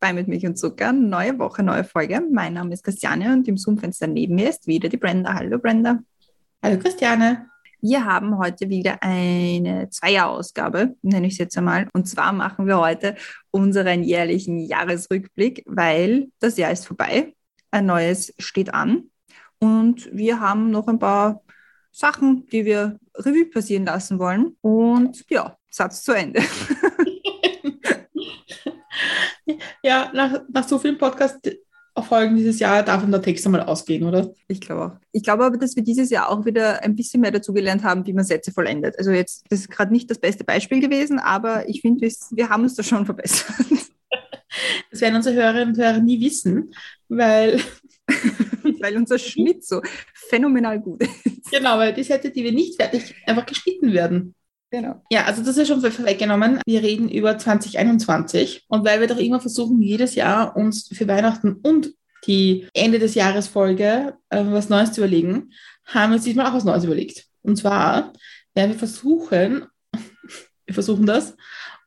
[0.00, 0.92] bei Mit Milch und Zucker.
[0.92, 2.22] Neue Woche, neue Folge.
[2.30, 5.34] Mein Name ist Christiane und im Zoom-Fenster neben mir ist wieder die Brenda.
[5.34, 5.98] Hallo Brenda.
[6.62, 7.48] Hallo Christiane.
[7.80, 11.88] Wir haben heute wieder eine Zweierausgabe, nenne ich es jetzt einmal.
[11.92, 13.16] Und zwar machen wir heute
[13.50, 17.34] unseren jährlichen Jahresrückblick, weil das Jahr ist vorbei.
[17.70, 19.10] Ein neues steht an.
[19.58, 21.42] Und wir haben noch ein paar
[21.90, 24.56] Sachen, die wir Revue passieren lassen wollen.
[24.60, 26.42] Und ja, Satz zu Ende.
[29.82, 34.32] Ja, nach, nach so vielen Podcast-Folgen dieses Jahr darf ihm der Text einmal ausgehen, oder?
[34.46, 35.00] Ich glaube auch.
[35.12, 38.12] Ich glaube aber, dass wir dieses Jahr auch wieder ein bisschen mehr dazugelernt haben, wie
[38.12, 38.98] man Sätze vollendet.
[38.98, 42.48] Also jetzt, das ist gerade nicht das beste Beispiel gewesen, aber ich finde, wir, wir
[42.48, 43.46] haben uns da schon verbessert.
[44.90, 46.74] Das werden unsere Hörerinnen und Hörer nie wissen,
[47.08, 47.60] weil,
[48.80, 49.82] Weil unser Schnitt so
[50.14, 51.50] phänomenal gut ist.
[51.50, 54.34] genau, weil die Sätze, die wir nicht fertig, einfach geschnitten werden.
[54.70, 55.02] Genau.
[55.10, 56.60] Ja, also das ist schon vor- vorweggenommen.
[56.66, 61.52] Wir reden über 2021 und weil wir doch immer versuchen, jedes Jahr uns für Weihnachten
[61.62, 61.94] und
[62.26, 65.52] die Ende des Jahres Folge äh, was Neues zu überlegen,
[65.86, 67.24] haben wir uns diesmal auch was Neues überlegt.
[67.42, 68.12] Und zwar
[68.54, 69.64] werden wir versuchen,
[70.66, 71.34] wir versuchen das,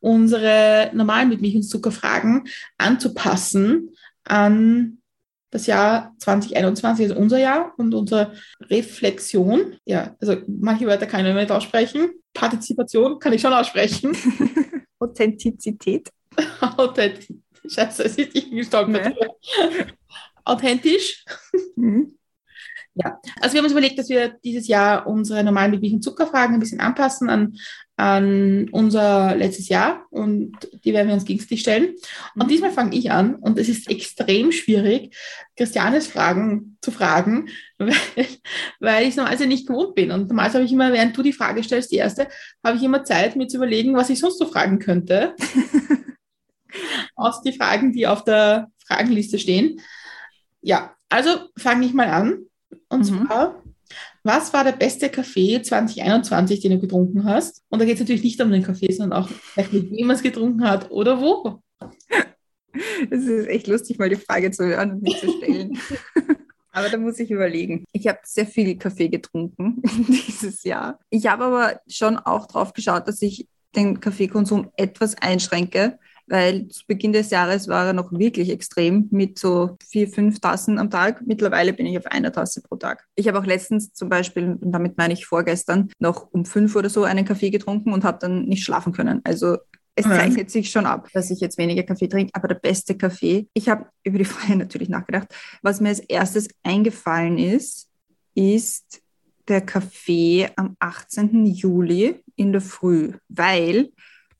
[0.00, 2.44] unsere normalen mit Milch und Zucker Fragen
[2.78, 3.90] anzupassen
[4.24, 4.98] an
[5.52, 9.76] das Jahr 2021, also unser Jahr und unsere Reflexion.
[9.84, 12.10] Ja, also manche Wörter kann ich nicht aussprechen.
[12.32, 14.16] Partizipation kann ich schon aussprechen.
[14.98, 16.08] Authentizität.
[16.76, 17.28] Authentisch.
[17.68, 19.14] Scheiße, es ist nicht gestolpert.
[20.44, 21.24] Authentisch.
[21.76, 22.16] Mhm.
[22.94, 26.60] Ja, also wir haben uns überlegt, dass wir dieses Jahr unsere normalen und Zuckerfragen ein
[26.60, 27.56] bisschen anpassen an,
[27.96, 30.52] an unser letztes Jahr und
[30.84, 31.94] die werden wir uns gegenseitig stellen.
[32.34, 32.48] Und Mhm.
[32.48, 35.16] diesmal fange ich an und es ist extrem schwierig,
[35.56, 37.48] Christianes Fragen zu fragen,
[37.78, 37.94] weil,
[38.78, 40.10] weil ich es normalerweise nicht gewohnt bin.
[40.10, 42.28] Und normalerweise habe ich immer, während du die Frage stellst, die erste,
[42.62, 45.34] habe ich immer Zeit, mir zu überlegen, was ich sonst so fragen könnte.
[47.16, 49.80] Aus die Fragen, die auf der Fragenliste stehen.
[50.60, 52.46] Ja, also fange ich mal an.
[52.92, 53.26] Und Mhm.
[53.26, 53.62] zwar,
[54.22, 57.62] was war der beste Kaffee 2021, den du getrunken hast?
[57.68, 60.22] Und da geht es natürlich nicht um den Kaffee, sondern auch, mit wem man es
[60.22, 61.60] getrunken hat oder wo.
[63.10, 65.78] Es ist echt lustig, mal die Frage zu hören und nicht zu stellen.
[66.74, 67.84] Aber da muss ich überlegen.
[67.92, 70.98] Ich habe sehr viel Kaffee getrunken dieses Jahr.
[71.10, 76.86] Ich habe aber schon auch drauf geschaut, dass ich den Kaffeekonsum etwas einschränke, weil zu
[76.86, 81.22] Beginn des Jahres war er noch wirklich extrem mit so vier, fünf Tassen am Tag.
[81.26, 83.06] Mittlerweile bin ich auf einer Tasse pro Tag.
[83.14, 86.88] Ich habe auch letztens zum Beispiel, und damit meine ich vorgestern, noch um fünf oder
[86.88, 89.20] so einen Kaffee getrunken und habe dann nicht schlafen können.
[89.24, 89.58] Also
[89.94, 93.48] es zeichnet sich schon ab, dass ich jetzt weniger Kaffee trinke, aber der beste Kaffee,
[93.52, 95.28] ich habe über die Frage natürlich nachgedacht.
[95.62, 97.88] Was mir als erstes eingefallen ist,
[98.34, 99.02] ist
[99.48, 101.44] der Kaffee am 18.
[101.46, 103.90] Juli in der Früh, weil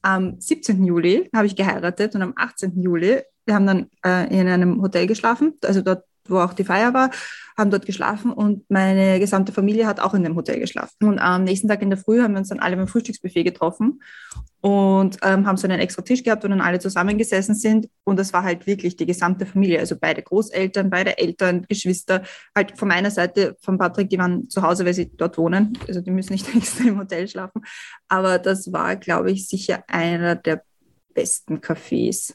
[0.02, 0.84] am 17.
[0.84, 2.80] Juli habe ich geheiratet und am 18.
[2.80, 6.94] Juli, wir haben dann äh, in einem Hotel geschlafen, also dort, wo auch die Feier
[6.94, 7.10] war,
[7.56, 11.04] haben dort geschlafen und meine gesamte Familie hat auch in dem Hotel geschlafen.
[11.04, 14.00] Und am nächsten Tag in der Früh haben wir uns dann alle beim Frühstücksbuffet getroffen
[14.62, 17.88] und ähm, haben so einen extra Tisch gehabt, wo dann alle zusammengesessen sind.
[18.04, 22.22] Und das war halt wirklich die gesamte Familie, also beide Großeltern, beide Eltern, Geschwister.
[22.54, 25.76] Halt von meiner Seite, von Patrick, die waren zu Hause, weil sie dort wohnen.
[25.88, 27.62] Also die müssen nicht extra im Hotel schlafen.
[28.06, 30.62] Aber das war, glaube ich, sicher einer der
[31.12, 32.32] besten Cafés,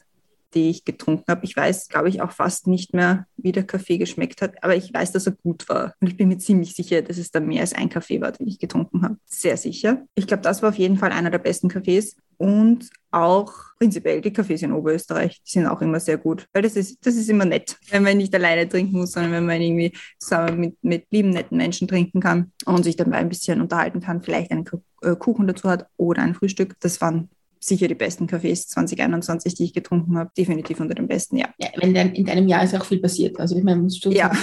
[0.54, 1.44] die ich getrunken habe.
[1.44, 4.92] Ich weiß, glaube ich, auch fast nicht mehr, wie der Kaffee geschmeckt hat, aber ich
[4.92, 5.94] weiß, dass er gut war.
[6.00, 8.48] Und ich bin mir ziemlich sicher, dass es da mehr als ein Kaffee war, den
[8.48, 9.16] ich getrunken habe.
[9.26, 10.02] Sehr sicher.
[10.14, 12.16] Ich glaube, das war auf jeden Fall einer der besten Cafés.
[12.38, 16.46] Und auch prinzipiell die Cafés in Oberösterreich, die sind auch immer sehr gut.
[16.52, 19.46] Weil das ist, das ist immer nett, wenn man nicht alleine trinken muss, sondern wenn
[19.46, 23.60] man irgendwie zusammen mit, mit lieben, netten Menschen trinken kann und sich dabei ein bisschen
[23.60, 24.64] unterhalten kann, vielleicht einen
[25.02, 26.76] äh, Kuchen dazu hat oder ein Frühstück.
[26.80, 27.28] Das waren
[27.60, 30.30] sicher die besten Cafés 2021, die ich getrunken habe.
[30.36, 31.48] Definitiv unter den besten, ja.
[31.58, 33.38] Ja, wenn dann in deinem Jahr ist auch viel passiert.
[33.40, 34.32] Also ich meine, musst du Ja.
[34.34, 34.40] sagen,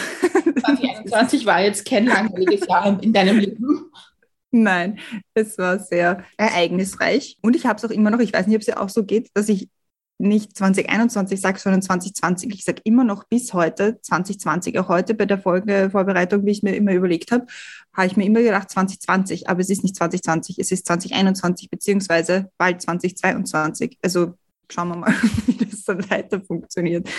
[0.77, 3.91] 2021 war jetzt kein langweiliges Jahr in deinem Leben.
[4.51, 4.99] Nein,
[5.33, 7.37] es war sehr ereignisreich.
[7.41, 9.03] Und ich habe es auch immer noch, ich weiß nicht, ob es ja auch so
[9.03, 9.69] geht, dass ich
[10.17, 12.53] nicht 2021 sage, sondern 2020.
[12.53, 14.79] Ich sage immer noch bis heute 2020.
[14.79, 17.45] Auch heute bei der Folgevorbereitung, wie ich mir immer überlegt habe,
[17.93, 19.49] habe ich mir immer gedacht 2020.
[19.49, 23.97] Aber es ist nicht 2020, es ist 2021 beziehungsweise bald 2022.
[24.01, 24.33] Also
[24.71, 25.13] schauen wir mal,
[25.47, 27.09] wie das dann weiter funktioniert.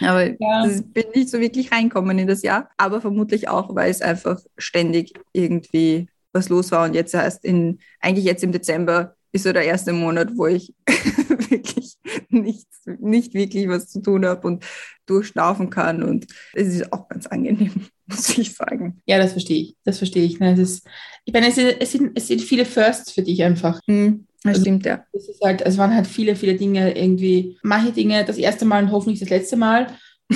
[0.00, 0.66] Aber Ja.
[0.66, 2.70] das bin nicht so wirklich reinkommen in das Jahr.
[2.76, 6.84] Aber vermutlich auch, weil es einfach ständig irgendwie was los war.
[6.84, 10.72] Und jetzt erst in, eigentlich jetzt im Dezember ist so der erste Monat, wo ich
[11.50, 11.96] wirklich
[12.28, 14.64] nichts, nicht wirklich was zu tun habe und
[15.06, 16.02] durchschnaufen kann.
[16.02, 19.00] Und es ist auch ganz angenehm, muss ich sagen.
[19.06, 19.76] Ja, das verstehe ich.
[19.84, 20.40] Das verstehe ich.
[20.40, 20.52] Ne?
[20.54, 20.86] Es ist,
[21.24, 23.80] ich meine, es sind, es, sind, es sind viele Firsts für dich einfach.
[23.86, 25.04] Hm, das Also- stimmt, ja.
[25.12, 28.84] Es, ist halt, es waren halt viele, viele Dinge irgendwie, manche Dinge das erste Mal
[28.84, 29.86] und hoffentlich das letzte Mal.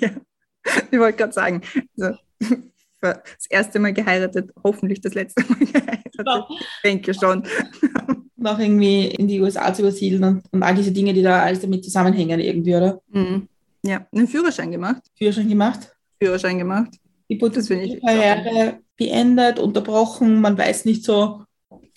[0.00, 0.10] ja.
[0.90, 1.60] Ich wollte gerade sagen,
[1.98, 2.16] also,
[3.00, 6.01] das erste Mal geheiratet, hoffentlich das letzte Mal geheiratet.
[6.50, 7.42] Ich denke schon.
[8.36, 11.60] Noch irgendwie in die USA zu übersiedeln und, und all diese Dinge, die da alles
[11.60, 13.00] damit zusammenhängen irgendwie, oder?
[13.08, 13.48] Mhm.
[13.84, 15.02] Ja, einen Führerschein gemacht.
[15.16, 15.92] Führerschein gemacht.
[16.20, 16.90] Führerschein gemacht.
[17.30, 21.44] Die Das finde ich Karriere beendet, unterbrochen, man weiß nicht so.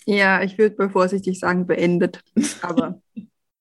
[0.06, 2.20] Ja, ich würde mal vorsichtig sagen, beendet.
[2.62, 3.00] Aber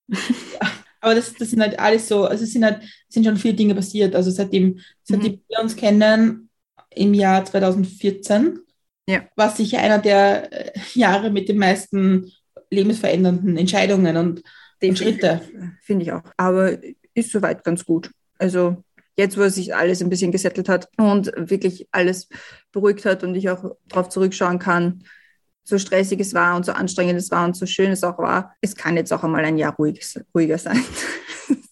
[1.06, 3.76] Aber das, das sind halt alles so, also es sind halt, sind schon viele Dinge
[3.76, 4.16] passiert.
[4.16, 6.50] Also seitdem, seitdem wir uns kennen,
[6.90, 8.60] im Jahr 2014,
[9.08, 9.24] Ja.
[9.36, 12.32] war sicher einer der äh, Jahre mit den meisten
[12.72, 14.42] lebensverändernden Entscheidungen und,
[14.82, 15.42] und Schritte.
[15.82, 16.24] finde ich auch.
[16.38, 16.78] Aber
[17.14, 18.12] ist soweit ganz gut.
[18.38, 18.84] Also
[19.18, 22.28] jetzt, wo sich alles ein bisschen gesettelt hat und wirklich alles
[22.72, 25.04] beruhigt hat und ich auch darauf zurückschauen kann,
[25.64, 28.54] so stressig es war und so anstrengend es war und so schön es auch war,
[28.62, 30.02] es kann jetzt auch einmal ein Jahr ruhig,
[30.34, 30.80] ruhiger sein.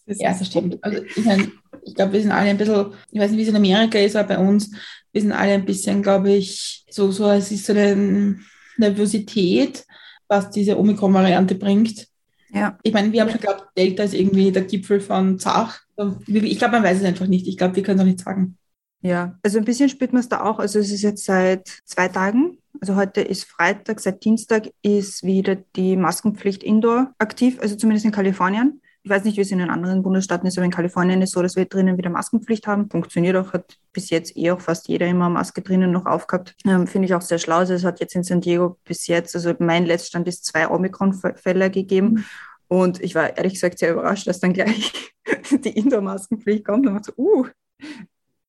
[0.06, 0.83] Das Ja, das stimmt.
[0.83, 1.53] Also ich, mein,
[1.85, 4.15] ich glaube, wir sind alle ein bisschen, ich weiß nicht, wie es in Amerika ist,
[4.15, 4.71] aber bei uns,
[5.12, 8.39] wir sind alle ein bisschen, glaube ich, so, so, es ist so eine
[8.77, 9.85] Nervosität,
[10.27, 12.07] was diese Omikron-Variante bringt.
[12.51, 15.81] Ja, Ich meine, wir haben schon geglaubt, Delta ist irgendwie der Gipfel von Zach.
[16.27, 17.47] Ich glaube, man weiß es einfach nicht.
[17.47, 18.57] Ich glaube, wir können es auch nicht sagen.
[19.01, 19.38] ja.
[19.44, 20.59] Also ein bisschen spürt man es da auch.
[20.59, 22.57] Also es ist jetzt seit zwei Tagen.
[22.79, 28.12] Also heute ist Freitag, seit Dienstag ist wieder die Maskenpflicht indoor aktiv, also zumindest in
[28.12, 28.81] Kalifornien.
[29.05, 31.41] Ich weiß nicht, wie es in den anderen Bundesstaaten ist, aber in Kalifornien ist so,
[31.41, 32.89] dass wir drinnen wieder Maskenpflicht haben.
[32.89, 36.55] Funktioniert auch, hat bis jetzt eh auch fast jeder immer Maske drinnen noch aufgehabt.
[36.65, 37.57] Ähm, Finde ich auch sehr schlau.
[37.57, 41.69] Also es hat jetzt in San Diego bis jetzt, also mein Letztstand ist zwei Omikron-Fälle
[41.69, 42.25] gegeben.
[42.69, 44.94] Und ich war ehrlich gesagt sehr überrascht, dass dann gleich
[45.51, 47.45] die Indoor-Maskenpflicht kommt und man so, uh,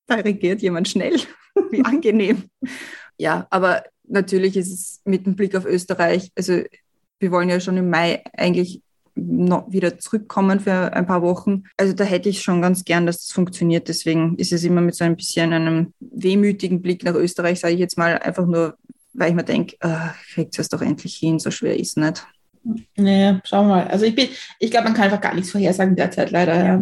[0.06, 1.16] da regiert jemand schnell.
[1.70, 2.44] Wie angenehm.
[3.18, 6.62] Ja, aber natürlich ist es mit dem Blick auf Österreich, also
[7.18, 8.83] wir wollen ja schon im Mai eigentlich
[9.16, 11.64] noch wieder zurückkommen für ein paar Wochen.
[11.76, 13.88] Also da hätte ich schon ganz gern, dass das funktioniert.
[13.88, 17.80] Deswegen ist es immer mit so ein bisschen einem wehmütigen Blick nach Österreich, sage ich
[17.80, 18.76] jetzt mal, einfach nur,
[19.12, 22.26] weil ich mir denke, äh, kriegt es doch endlich hin, so schwer ist nicht.
[22.96, 23.88] Naja, schauen wir mal.
[23.88, 24.28] Also ich bin,
[24.58, 26.56] ich glaube, man kann einfach gar nichts vorhersagen derzeit leider.
[26.56, 26.80] Ja.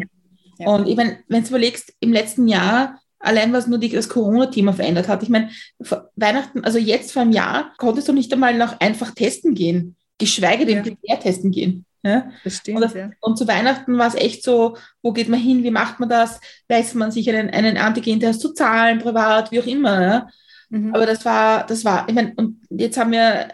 [0.59, 0.69] Ja.
[0.69, 4.73] Und ich meine, wenn du überlegst, im letzten Jahr, allein was nur die, das Corona-Thema
[4.73, 5.51] verändert hat, ich meine,
[5.81, 9.97] vor Weihnachten, also jetzt vor einem Jahr, konntest du nicht einmal noch einfach testen gehen,
[10.19, 11.17] geschweige denn Ja.
[11.17, 11.85] Testen gehen.
[12.03, 12.31] Ja?
[12.45, 15.63] Das stimmt, Und, das, und zu Weihnachten war es echt so, wo geht man hin,
[15.63, 19.67] wie macht man das, lässt man sich einen, einen Antigen-Test zu zahlen, privat, wie auch
[19.67, 20.03] immer.
[20.03, 20.29] Ja?
[20.71, 20.95] Mhm.
[20.95, 23.49] Aber das war, das war, ich meine, und jetzt haben wir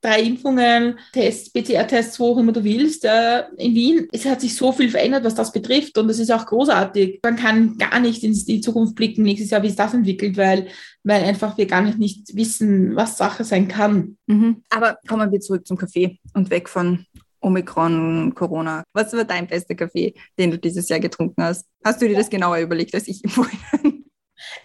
[0.00, 3.04] drei Impfungen, Tests, PCR-Tests, wo auch immer du willst.
[3.04, 6.30] Äh, in Wien, es hat sich so viel verändert, was das betrifft und das ist
[6.30, 7.20] auch großartig.
[7.22, 10.68] Man kann gar nicht in die Zukunft blicken, nächstes Jahr, wie es das entwickelt, weil,
[11.04, 14.16] weil einfach wir gar nicht, nicht wissen, was Sache sein kann.
[14.26, 14.62] Mhm.
[14.70, 17.04] Aber kommen wir zurück zum Kaffee und weg von
[17.40, 18.84] Omikron, Corona.
[18.92, 21.66] Was war dein bester Kaffee, den du dieses Jahr getrunken hast?
[21.84, 24.04] Hast du dir das genauer überlegt als ich im Vorhinein?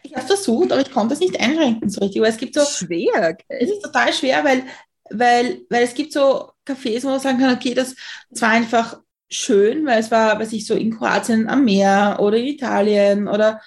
[0.03, 2.65] Ich habe versucht, aber ich konnte es nicht einschränken so richtig, weil es gibt so,
[2.65, 3.38] Schwer.
[3.50, 4.63] es ist total schwer, weil,
[5.10, 7.96] weil, weil es gibt so Cafés, wo man sagen kann, okay, das,
[8.29, 12.38] das war einfach schön, weil es war, weiß ich, so in Kroatien am Meer oder
[12.38, 13.62] in Italien oder,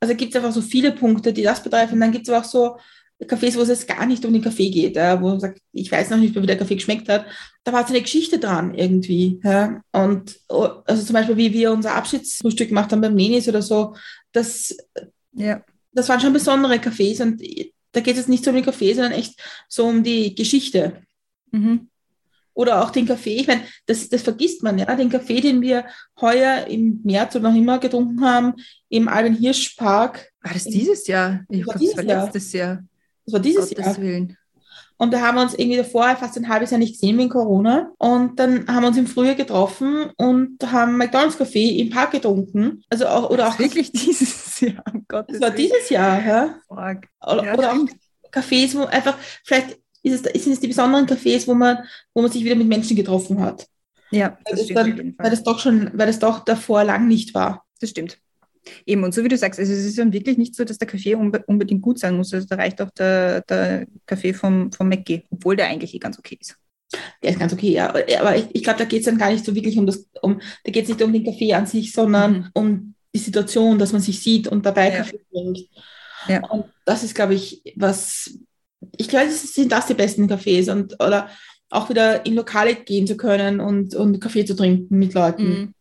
[0.00, 2.00] also gibt es einfach so viele Punkte, die das betreffen.
[2.00, 2.76] Dann gibt es auch so
[3.22, 5.90] Cafés, wo es jetzt gar nicht um den Kaffee geht, ja, wo man sagt, ich
[5.90, 7.26] weiß noch nicht, wie der Kaffee geschmeckt hat.
[7.62, 9.40] Da war so eine Geschichte dran irgendwie.
[9.44, 9.80] Ja.
[9.92, 13.94] Und oh, also zum Beispiel, wie wir unser Abschiedsfrühstück gemacht haben beim Nenis oder so,
[14.32, 14.76] das,
[15.32, 15.62] Ja.
[15.92, 17.40] das waren schon besondere Cafés und
[17.92, 21.02] da geht es nicht so um den Kaffee, sondern echt so um die Geschichte.
[21.52, 21.88] Mhm.
[22.52, 23.36] Oder auch den Kaffee.
[23.36, 24.94] Ich meine, das, das vergisst man, ja.
[24.94, 25.86] Den Kaffee, den wir
[26.20, 28.54] heuer im März oder noch immer getrunken haben,
[28.88, 30.30] im Alben Hirsch Park.
[30.40, 31.44] War das dieses Jahr?
[31.48, 32.24] Ich glaube, das dieses war Jahr.
[32.24, 32.84] letztes Jahr.
[33.26, 33.98] Das war dieses Gottes Jahr.
[33.98, 34.36] Willen.
[34.96, 37.90] Und da haben wir uns irgendwie davor fast ein halbes Jahr nicht gesehen wegen Corona.
[37.98, 42.84] Und dann haben wir uns im Frühjahr getroffen und haben McDonalds Kaffee im Park getrunken.
[42.90, 44.84] Also auch, oder auch, Das wirklich dieses Jahr.
[44.92, 46.60] Um Gottes das war dieses Jahr, ja.
[46.68, 47.08] Fuck.
[47.26, 47.86] Oder, Ja, oder auch.
[48.30, 51.78] Cafés, wo einfach, vielleicht ist es, sind es die besonderen Cafés, wo man,
[52.12, 53.66] wo man sich wieder mit Menschen getroffen hat.
[54.10, 56.84] Ja, Weil das das, stimmt auf dann, weil das doch schon, weil das doch davor
[56.84, 57.64] lang nicht war.
[57.80, 58.18] Das stimmt.
[58.86, 60.88] Eben, und so wie du sagst, also es ist dann wirklich nicht so, dass der
[60.88, 62.32] Kaffee unbe unbedingt gut sein muss.
[62.32, 66.18] Also da reicht auch der, der Kaffee vom, vom Mackie, obwohl der eigentlich eh ganz
[66.18, 66.56] okay ist.
[67.22, 67.88] Der ist ganz okay, ja.
[67.90, 70.40] Aber ich, ich glaube, da geht es dann gar nicht so wirklich um das, um,
[70.64, 72.50] da geht es nicht um den Kaffee an sich, sondern Mhm.
[72.54, 74.96] um die Situation, dass man sich sieht und dabei Ja.
[74.98, 75.60] Kaffee trinkt.
[76.28, 76.44] Ja.
[76.48, 78.38] Und das ist, glaube ich, was,
[78.96, 81.28] ich glaube, es sind das die besten Cafés und oder
[81.70, 85.48] auch wieder in Lokale gehen zu können und, und Kaffee zu trinken mit Leuten.
[85.48, 85.74] Mhm.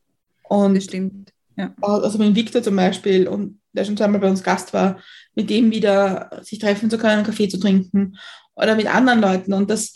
[0.44, 1.33] Und Das stimmt.
[1.82, 5.00] Also mit Victor zum Beispiel und der schon zweimal bei uns Gast war,
[5.36, 8.18] mit dem wieder sich treffen zu können, Kaffee zu trinken
[8.56, 9.94] oder mit anderen Leuten und das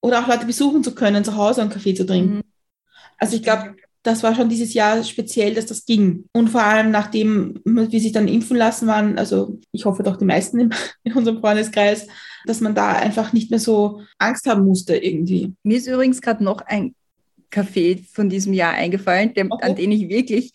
[0.00, 2.36] oder auch Leute besuchen zu können, zu Hause einen Kaffee zu trinken.
[2.36, 2.42] Mhm.
[3.18, 6.26] Also ich glaube, das war schon dieses Jahr speziell, dass das ging.
[6.32, 10.24] Und vor allem nachdem wir sich dann impfen lassen waren, also ich hoffe doch die
[10.24, 12.06] meisten in, in unserem Freundeskreis,
[12.46, 15.54] dass man da einfach nicht mehr so Angst haben musste irgendwie.
[15.62, 16.94] Mir ist übrigens gerade noch ein
[17.50, 19.48] Café von diesem Jahr eingefallen, Okay.
[19.60, 20.52] an den ich wirklich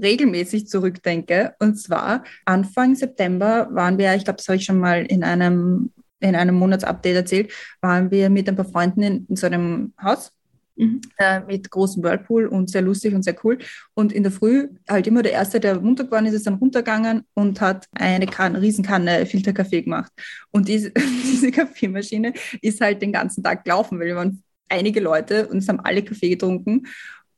[0.00, 1.54] regelmäßig zurückdenke.
[1.58, 5.92] Und zwar Anfang September waren wir, ich glaube, das habe ich schon mal in einem,
[6.20, 10.32] in einem Monatsupdate erzählt, waren wir mit ein paar Freunden in, in so einem Haus
[10.78, 11.00] Mhm.
[11.18, 13.58] äh, mit großem Whirlpool und sehr lustig und sehr cool.
[13.94, 17.24] Und in der Früh halt immer der Erste, der runter geworden ist, ist dann runtergegangen
[17.34, 20.12] und hat eine Kanne, Riesenkanne Filterkaffee gemacht.
[20.52, 20.92] Und diese,
[21.24, 25.68] diese Kaffeemaschine ist halt den ganzen Tag gelaufen, weil wir waren einige Leute und es
[25.68, 26.86] haben alle Kaffee getrunken.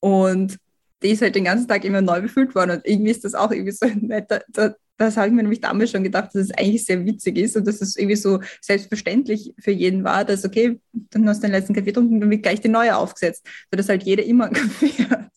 [0.00, 0.56] Und
[1.02, 2.72] die ist halt den ganzen Tag immer neu befüllt worden.
[2.72, 5.90] Und irgendwie ist das auch irgendwie so netter, da, das habe ich mir nämlich damals
[5.90, 9.70] schon gedacht, dass es eigentlich sehr witzig ist und dass es irgendwie so selbstverständlich für
[9.70, 12.68] jeden war, dass okay, dann hast du den letzten Kaffee getrunken dann wird gleich die
[12.68, 15.30] neue aufgesetzt, sodass halt jeder immer einen Kaffee hat.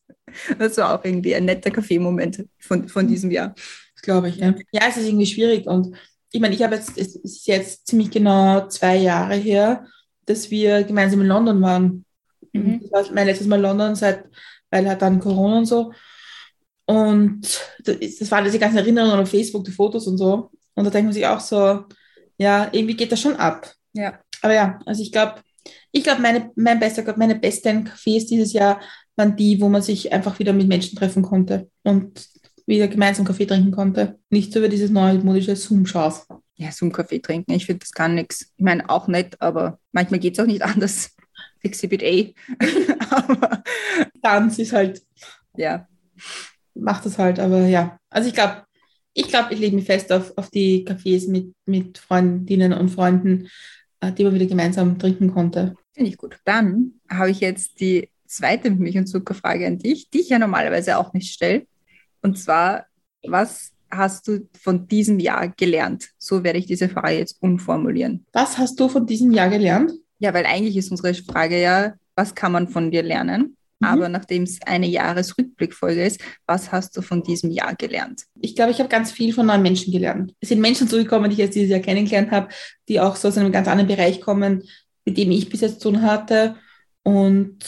[0.60, 3.56] Das war auch irgendwie ein netter Kaffeemoment von, von diesem Jahr.
[3.96, 4.54] Das glaube ich, ja.
[4.74, 5.66] Ja, es ist irgendwie schwierig.
[5.66, 5.96] Und
[6.32, 9.86] ich meine, ich habe jetzt, es ist jetzt ziemlich genau zwei Jahre her,
[10.26, 12.06] dass wir gemeinsam in London waren.
[12.52, 12.82] Mhm.
[12.82, 14.26] Das war mein letztes Mal London, seit,
[14.70, 15.92] weil halt dann Corona und so.
[16.86, 17.42] Und
[17.86, 20.52] das, waren diese ganzen Erinnerungen auf Facebook, die Fotos und so.
[20.76, 21.86] Und da denkt man sich auch so,
[22.38, 23.72] ja, irgendwie geht das schon ab.
[23.94, 24.20] Ja.
[24.42, 25.36] Aber ja, also ich glaube,
[25.92, 28.82] ich glaube, meine, mein bester, meine besten Cafés dieses Jahr
[29.16, 32.28] waren die, wo man sich einfach wieder mit Menschen treffen konnte und
[32.66, 34.20] wieder gemeinsam Kaffee trinken konnte.
[34.30, 36.28] Nicht so über dieses neumodische Zoom-Schaus.
[36.64, 38.54] Ja, so einen Kaffee trinken, ich finde, das kann nichts.
[38.56, 41.12] Ich meine, auch nett, aber manchmal geht es auch nicht anders.
[41.62, 42.34] Exhibit A.
[43.10, 43.64] aber
[44.22, 45.02] Tanz ist halt,
[45.58, 45.88] ja,
[46.74, 47.98] macht das halt, aber ja.
[48.10, 48.64] Also ich glaube,
[49.14, 53.50] ich glaube, ich lege mich fest auf, auf die Cafés mit, mit Freundinnen und Freunden,
[54.00, 55.76] äh, die man wieder gemeinsam trinken konnte.
[55.94, 56.40] finde ich gut.
[56.46, 60.98] Dann habe ich jetzt die zweite Milch- und Zuckerfrage an dich, die ich ja normalerweise
[60.98, 61.68] auch nicht stelle.
[62.22, 62.88] Und zwar,
[63.22, 66.10] was hast du von diesem Jahr gelernt?
[66.18, 68.26] So werde ich diese Frage jetzt umformulieren.
[68.34, 69.92] Was hast du von diesem Jahr gelernt?
[70.20, 73.58] Ja, weil eigentlich ist unsere Frage ja, was kann man von dir lernen?
[73.80, 73.88] Mhm.
[73.88, 78.24] Aber nachdem es eine Jahresrückblickfolge ist, was hast du von diesem Jahr gelernt?
[78.40, 80.34] ich glaube, ich habe ganz viel von neuen Menschen gelernt.
[80.40, 82.50] Es sind Menschen zugekommen, die ich jetzt dieses Jahr kennengelernt habe,
[82.90, 84.64] die auch so aus einem ganz anderen Bereich kommen,
[85.06, 86.56] mit dem ich bis jetzt zu tun hatte.
[87.04, 87.60] Und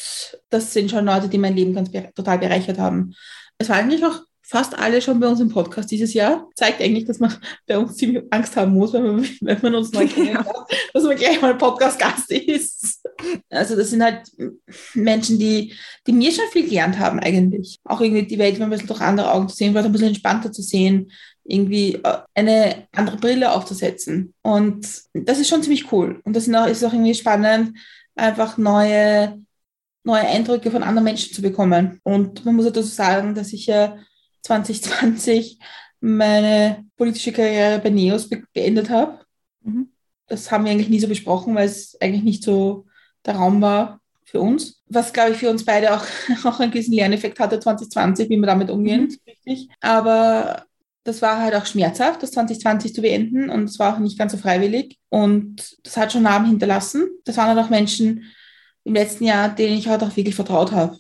[0.50, 3.14] das sind schon Leute, die mein Leben ganz total bereichert haben.
[3.58, 6.48] Es waren eigentlich auch fast alle schon bei uns im Podcast dieses Jahr.
[6.56, 7.34] Zeigt eigentlich, dass man
[7.66, 10.48] bei uns ziemlich Angst haben muss, wenn man, wenn man uns neu kennenlernt,
[10.94, 13.02] dass man gleich mal Podcast-Gast ist.
[13.50, 14.32] Also das sind halt
[14.94, 15.74] Menschen, die,
[16.06, 17.80] die mir schon viel gelernt haben eigentlich.
[17.84, 20.10] Auch irgendwie die Welt mal ein bisschen durch andere Augen zu sehen, vielleicht ein bisschen
[20.10, 21.12] entspannter zu sehen,
[21.44, 24.34] irgendwie äh, eine andere Brille aufzusetzen.
[24.44, 26.22] Und das ist schon ziemlich cool.
[26.24, 27.78] Und das sind auch, ist auch irgendwie spannend,
[28.16, 29.42] einfach neue,
[30.04, 32.00] neue Eindrücke von anderen Menschen zu bekommen.
[32.04, 33.98] Und man muss ja dazu sagen, dass ich ja
[34.46, 35.60] 2020
[36.02, 39.20] meine politische Karriere bei NEOS be beendet habe.
[39.64, 39.90] Mhm.
[40.28, 42.86] Das haben wir eigentlich nie so besprochen, weil es eigentlich nicht so
[43.26, 44.84] der Raum war für uns.
[44.88, 46.06] Was, glaube ich, für uns beide auch,
[46.46, 49.18] auch einen gewissen Lerneffekt hatte 2020, wie wir damit umgehen, Mhm.
[49.28, 49.70] richtig.
[49.82, 50.66] Aber
[51.04, 54.32] das war halt auch schmerzhaft, das 2020 zu beenden und es war auch nicht ganz
[54.32, 54.98] so freiwillig.
[55.10, 57.08] Und das hat schon Namen hinterlassen.
[57.26, 58.24] Das waren halt auch Menschen
[58.84, 60.98] im letzten Jahr, denen ich halt auch wirklich vertraut habe.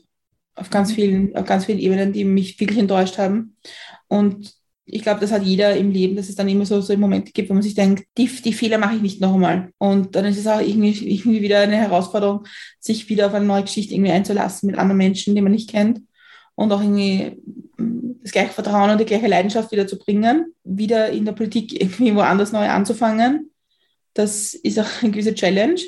[0.55, 0.95] Auf ganz Mhm.
[0.95, 3.57] vielen, auf ganz vielen Ebenen, die mich wirklich enttäuscht haben.
[4.07, 4.53] Und
[4.85, 7.49] ich glaube, das hat jeder im Leben, dass es dann immer so, so Momente gibt,
[7.49, 9.71] wo man sich denkt, die, die Fehler mache ich nicht noch einmal.
[9.79, 12.45] Und dann ist es auch irgendwie, irgendwie wieder eine Herausforderung,
[12.79, 16.01] sich wieder auf eine neue Geschichte irgendwie einzulassen mit anderen Menschen, die man nicht kennt.
[16.55, 17.41] Und auch irgendwie
[17.77, 21.79] mm, das gleiche Vertrauen und die gleiche Leidenschaft wieder zu bringen, wieder in der Politik
[21.81, 23.51] irgendwie woanders neu anzufangen.
[24.13, 25.81] Das ist auch eine gewisse Challenge.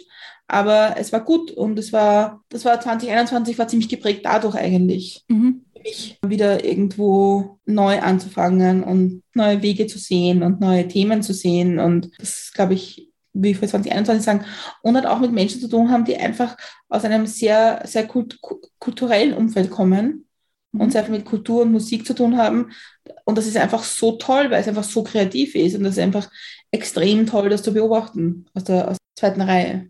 [0.48, 5.26] Aber es war gut und es war, das war 2021 war ziemlich geprägt dadurch eigentlich
[5.28, 5.66] Mhm.
[5.84, 11.80] mich wieder irgendwo neu anzufangen und neue Wege zu sehen und neue Themen zu sehen.
[11.80, 14.46] Und das, glaube ich, wie für 2021 sagen,
[14.82, 16.56] und hat auch mit Menschen zu tun haben, die einfach
[16.90, 20.26] aus einem sehr, sehr kult ku- kulturellen Umfeld kommen
[20.74, 22.72] und sehr viel mit Kultur und Musik zu tun haben.
[23.26, 26.04] Und das ist einfach so toll, weil es einfach so kreativ ist und das ist
[26.04, 26.30] einfach
[26.72, 29.90] extrem toll, das zu beobachten aus der, aus der zweiten Reihe.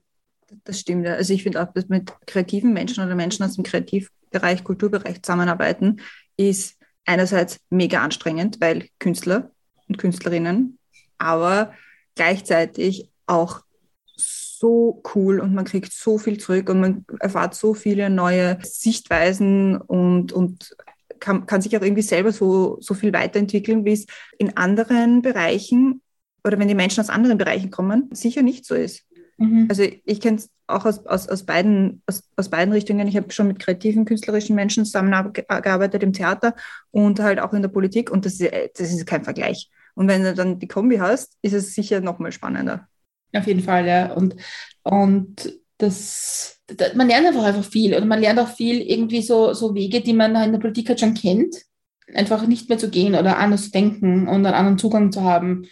[0.64, 1.14] Das stimmt ja.
[1.14, 6.02] Also ich finde auch, dass mit kreativen Menschen oder Menschen aus dem Kreativbereich, Kulturbereich zusammenarbeiten,
[6.38, 9.52] ist einerseits mega anstrengend, weil Künstler
[9.88, 10.78] und Künstlerinnen,
[11.18, 11.74] aber
[12.16, 13.64] gleichzeitig auch
[14.16, 19.78] so cool und man kriegt so viel zurück und man erfahrt so viele neue Sichtweisen
[19.78, 20.76] und, und
[21.20, 24.06] kann, kann sich auch irgendwie selber so, so viel weiterentwickeln, wie es
[24.38, 26.02] in anderen Bereichen
[26.44, 29.07] oder wenn die Menschen aus anderen Bereichen kommen, sicher nicht so ist.
[29.38, 29.68] Mhm.
[29.70, 33.08] Also ich kenne es auch aus, aus, aus, beiden, aus, aus beiden Richtungen.
[33.08, 36.56] Ich habe schon mit kreativen, künstlerischen Menschen zusammengearbeitet im Theater
[36.92, 39.70] und halt auch in der Politik und das ist, das ist kein Vergleich.
[39.96, 42.88] Und wenn du dann die Kombi hast, ist es sicher noch mal spannender.
[43.34, 44.14] Auf jeden Fall, ja.
[44.14, 44.36] Und,
[44.84, 49.54] und das, das, man lernt einfach einfach viel und man lernt auch viel irgendwie so,
[49.54, 51.56] so Wege, die man in der Politik halt schon kennt,
[52.14, 55.66] einfach nicht mehr zu gehen oder anders zu denken und einen anderen Zugang zu haben.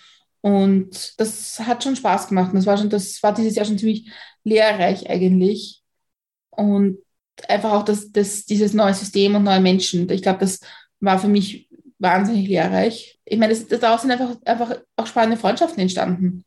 [0.45, 2.51] Und das hat schon Spaß gemacht.
[2.53, 4.11] Das war schon, das war dieses Jahr schon ziemlich
[4.43, 5.81] lehrreich eigentlich.
[6.51, 6.99] Und
[7.47, 10.07] einfach auch das, das, dieses neue System und neue Menschen.
[10.11, 10.59] Ich glaube, das
[10.99, 13.19] war für mich wahnsinnig lehrreich.
[13.25, 16.45] Ich meine, das, daraus sind einfach, einfach auch spannende Freundschaften entstanden.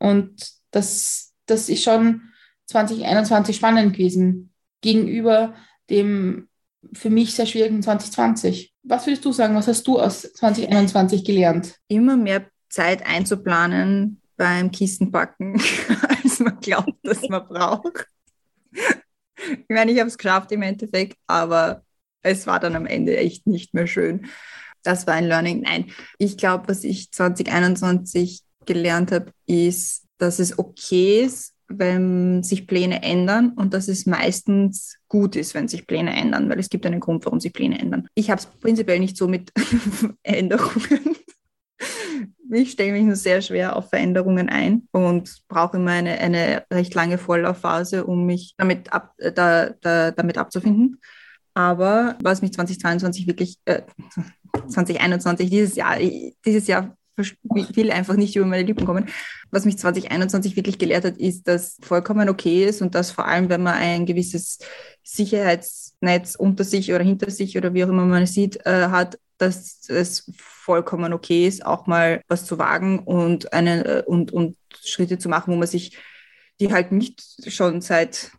[0.00, 2.20] Und das, das ist schon
[2.66, 5.54] 2021 spannend gewesen gegenüber
[5.88, 6.48] dem
[6.92, 8.74] für mich sehr schwierigen 2020.
[8.82, 11.76] Was würdest du sagen, was hast du aus 2021 gelernt?
[11.86, 15.60] Immer mehr Zeit einzuplanen beim Kistenpacken,
[16.08, 18.08] als man glaubt, dass man braucht.
[18.72, 21.84] Ich meine, ich habe es geschafft im Endeffekt, aber
[22.22, 24.26] es war dann am Ende echt nicht mehr schön.
[24.82, 25.60] Das war ein Learning.
[25.60, 32.66] Nein, ich glaube, was ich 2021 gelernt habe, ist, dass es okay ist, wenn sich
[32.66, 36.86] Pläne ändern und dass es meistens gut ist, wenn sich Pläne ändern, weil es gibt
[36.86, 38.08] einen Grund, warum sich Pläne ändern.
[38.14, 39.52] Ich habe es prinzipiell nicht so mit
[40.22, 41.16] Änderungen.
[42.50, 46.94] Ich stelle mich nur sehr schwer auf Veränderungen ein und brauche immer eine, eine recht
[46.94, 51.00] lange Vorlaufphase, um mich damit, ab, da, da, damit abzufinden.
[51.54, 53.82] Aber was mich 2022 wirklich, äh,
[54.68, 55.96] 2021, dieses Jahr,
[56.44, 59.06] dieses Jahr will einfach nicht über meine Lippen kommen.
[59.50, 63.48] Was mich 2021 wirklich gelehrt hat, ist, dass vollkommen okay ist und dass vor allem,
[63.48, 64.58] wenn man ein gewisses
[65.04, 69.18] Sicherheitsnetz unter sich oder hinter sich oder wie auch immer man es sieht, äh, hat,
[69.44, 74.56] dass es vollkommen okay ist, auch mal was zu wagen und, eine, äh, und, und
[74.82, 75.96] Schritte zu machen, wo man sich,
[76.60, 78.32] die halt nicht schon seit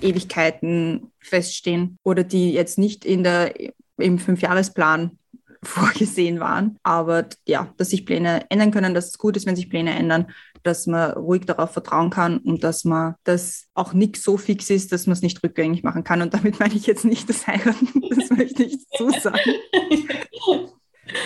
[0.00, 3.54] Ewigkeiten feststehen oder die jetzt nicht in der,
[3.98, 5.18] im Fünfjahresplan
[5.64, 6.76] vorgesehen waren.
[6.82, 10.26] Aber ja, dass sich Pläne ändern können, dass es gut ist, wenn sich Pläne ändern,
[10.62, 14.92] dass man ruhig darauf vertrauen kann und dass man, dass auch nichts so fix ist,
[14.92, 16.22] dass man es nicht rückgängig machen kann.
[16.22, 19.38] Und damit meine ich jetzt nicht das Heiraten, das möchte ich zusagen.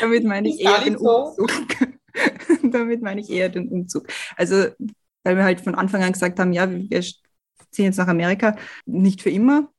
[0.01, 1.51] damit meine ich eher den Umzug.
[2.62, 4.07] damit meine ich eher den Umzug.
[4.37, 4.66] Also,
[5.25, 7.01] weil wir halt von Anfang an gesagt haben, ja, wir
[7.70, 9.70] ziehen jetzt nach Amerika, nicht für immer,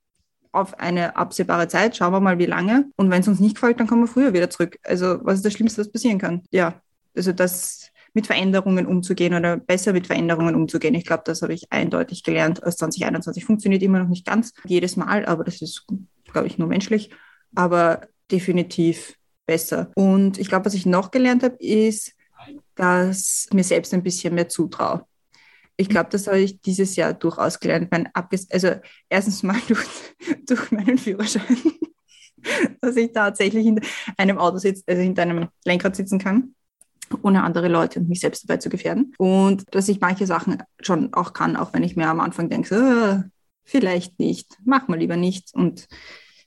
[0.51, 1.97] auf eine absehbare Zeit.
[1.97, 2.89] Schauen wir mal, wie lange.
[2.95, 4.77] Und wenn es uns nicht gefällt, dann kommen wir früher wieder zurück.
[4.83, 6.43] Also, was ist das Schlimmste, was passieren kann?
[6.51, 6.81] Ja,
[7.15, 10.95] also das mit Veränderungen umzugehen oder besser mit Veränderungen umzugehen.
[10.95, 12.63] Ich glaube, das habe ich eindeutig gelernt.
[12.63, 15.85] Als 2021 funktioniert immer noch nicht ganz jedes Mal, aber das ist,
[16.31, 17.11] glaube ich, nur menschlich.
[17.55, 19.91] Aber definitiv besser.
[19.95, 22.13] Und ich glaube, was ich noch gelernt habe, ist,
[22.75, 25.05] dass mir selbst ein bisschen mehr zutraue.
[25.77, 27.91] Ich glaube, das habe ich dieses Jahr durchaus gelernt.
[27.91, 28.71] Mein also
[29.09, 29.87] erstens mal durch,
[30.45, 31.57] durch meinen Führerschein,
[32.81, 33.79] dass ich tatsächlich in
[34.17, 36.55] einem Auto sitze, also hinter einem Lenkrad sitzen kann,
[37.21, 39.13] ohne andere Leute und mich selbst dabei zu gefährden.
[39.17, 42.67] Und dass ich manche Sachen schon auch kann, auch wenn ich mir am Anfang denke,
[42.67, 43.23] so,
[43.63, 45.53] vielleicht nicht, mach mal lieber nicht.
[45.53, 45.87] Und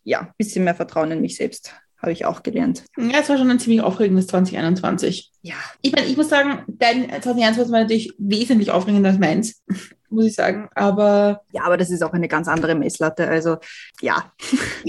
[0.03, 2.85] ja, ein bisschen mehr Vertrauen in mich selbst habe ich auch gelernt.
[2.97, 5.31] Ja, es war schon ein ziemlich aufregendes 2021.
[5.43, 5.55] Ja.
[5.83, 9.63] Ich meine, ich muss sagen, dein 2021 war natürlich wesentlich aufregender als meins,
[10.09, 10.69] muss ich sagen.
[10.75, 11.43] Aber.
[11.53, 13.29] Ja, aber das ist auch eine ganz andere Messlatte.
[13.29, 13.59] Also,
[14.01, 14.33] ja.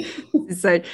[0.47, 0.86] es ist halt,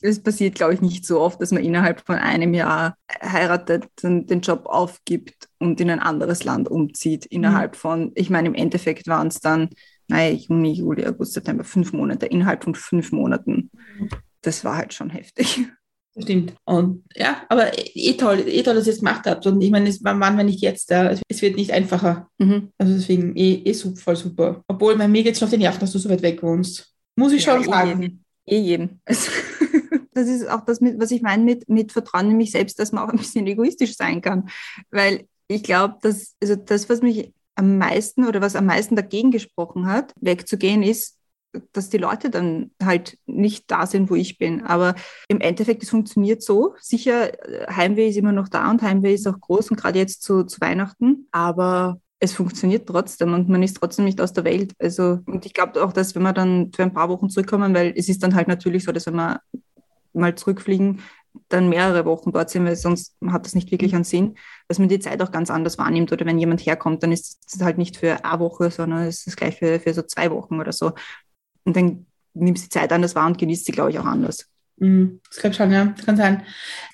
[0.00, 4.28] es passiert, glaube ich, nicht so oft, dass man innerhalb von einem Jahr heiratet, und
[4.28, 7.24] den Job aufgibt und in ein anderes Land umzieht.
[7.26, 7.78] Innerhalb mhm.
[7.78, 9.70] von, ich meine, im Endeffekt waren es dann,
[10.08, 13.70] naja, Juni, Juli, August, September, fünf Monate, innerhalb von fünf Monaten.
[14.44, 15.60] Das war halt schon heftig.
[16.22, 16.54] Stimmt.
[16.64, 19.46] Und ja, aber eh toll, eh toll, dass ihr es gemacht habt.
[19.46, 20.90] Und ich meine, es, wann, wenn nicht jetzt?
[20.90, 22.28] Ja, es wird nicht einfacher.
[22.38, 22.70] Mhm.
[22.78, 24.62] Also deswegen eh, eh super, voll super.
[24.68, 26.94] Obwohl, bei mir geht es schon auf den Nerven, dass du so weit weg wohnst.
[27.16, 28.02] Muss ich ja, schon eh sagen.
[28.02, 28.24] Jeden.
[28.46, 29.00] Eh jeden.
[30.16, 33.02] Das ist auch das, was ich meine mit, mit Vertrauen in mich selbst, dass man
[33.02, 34.48] auch ein bisschen egoistisch sein kann.
[34.92, 39.32] Weil ich glaube, dass also das, was mich am meisten oder was am meisten dagegen
[39.32, 41.18] gesprochen hat, wegzugehen, ist,
[41.72, 44.62] dass die Leute dann halt nicht da sind, wo ich bin.
[44.62, 44.94] Aber
[45.28, 46.74] im Endeffekt, es funktioniert so.
[46.80, 47.32] Sicher,
[47.68, 50.60] Heimweh ist immer noch da und Heimweh ist auch groß und gerade jetzt zu, zu
[50.60, 51.28] Weihnachten.
[51.32, 54.72] Aber es funktioniert trotzdem und man ist trotzdem nicht aus der Welt.
[54.78, 57.92] Also, und ich glaube auch, dass wenn wir dann für ein paar Wochen zurückkommen, weil
[57.96, 59.38] es ist dann halt natürlich so, dass wenn man
[60.12, 61.00] mal zurückfliegen,
[61.48, 64.36] dann mehrere Wochen dort sind, weil sonst hat das nicht wirklich einen Sinn,
[64.68, 66.12] dass man die Zeit auch ganz anders wahrnimmt.
[66.12, 69.36] Oder wenn jemand herkommt, dann ist es halt nicht für eine Woche, sondern es ist
[69.36, 70.92] gleich für, für so zwei Wochen oder so.
[71.64, 74.46] Und dann nimmst du die Zeit anders wahr und genießt sie, glaube ich, auch anders.
[74.76, 75.86] Mhm, das glaube ich schon, ja.
[75.86, 76.42] Das kann sein.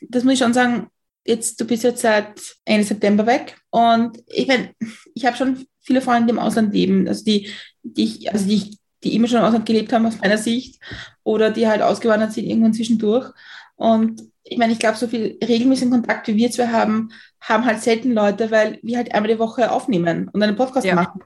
[0.03, 0.89] Das muss ich schon sagen,
[1.25, 4.75] jetzt, du bist jetzt seit Ende September weg und ich meine,
[5.15, 7.51] ich habe schon viele Freunde, die im Ausland leben, also die,
[7.83, 10.81] die ich, also die, die immer schon im Ausland gelebt haben aus meiner Sicht
[11.23, 13.33] oder die halt ausgewandert sind irgendwann zwischendurch.
[13.77, 17.81] Und ich meine, ich glaube, so viel regelmäßigen Kontakt, wie wir zwei haben, haben halt
[17.81, 20.95] selten Leute, weil wir halt einmal die Woche aufnehmen und einen Podcast ja.
[20.95, 21.23] machen.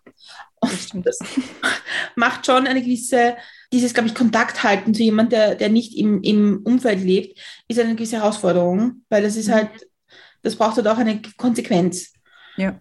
[0.94, 1.18] Und das
[2.16, 3.37] macht schon eine gewisse,
[3.72, 7.79] dieses, glaube ich, Kontakt halten zu jemandem, der, der nicht im, im Umfeld lebt, ist
[7.79, 9.55] eine gewisse Herausforderung, weil das ist mhm.
[9.55, 9.70] halt,
[10.42, 12.12] das braucht halt auch eine Konsequenz.
[12.57, 12.81] Ja.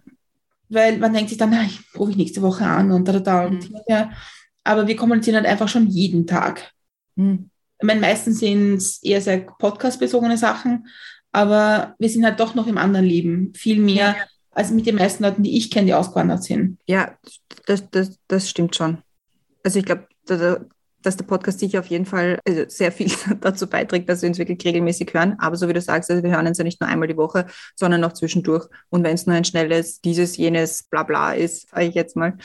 [0.68, 3.20] Weil man denkt sich dann, na, ich rufe ich nächste Woche an und da, da,
[3.20, 3.50] da.
[3.50, 3.76] Mhm.
[3.88, 4.10] ja.
[4.64, 6.72] Aber wir kommunizieren halt einfach schon jeden Tag.
[7.16, 7.50] Mhm.
[7.80, 10.86] Ich meine, meistens sind es eher sehr podcastbezogene Sachen,
[11.32, 13.52] aber wir sind halt doch noch im anderen Leben.
[13.54, 14.26] Viel mehr ja.
[14.54, 16.78] Als mit den meisten Leuten, die ich kenne, die ausgewandert sind.
[16.86, 17.16] Ja,
[17.66, 18.98] das, das, das stimmt schon.
[19.62, 20.06] Also ich glaube,
[21.04, 24.38] dass der Podcast sicher auf jeden Fall also sehr viel dazu beiträgt, dass wir uns
[24.38, 25.36] wirklich regelmäßig hören.
[25.38, 27.46] Aber so wie du sagst, also wir hören uns ja nicht nur einmal die Woche,
[27.76, 28.66] sondern auch zwischendurch.
[28.90, 32.36] Und wenn es nur ein schnelles, dieses, jenes, bla bla ist, sage ich jetzt mal,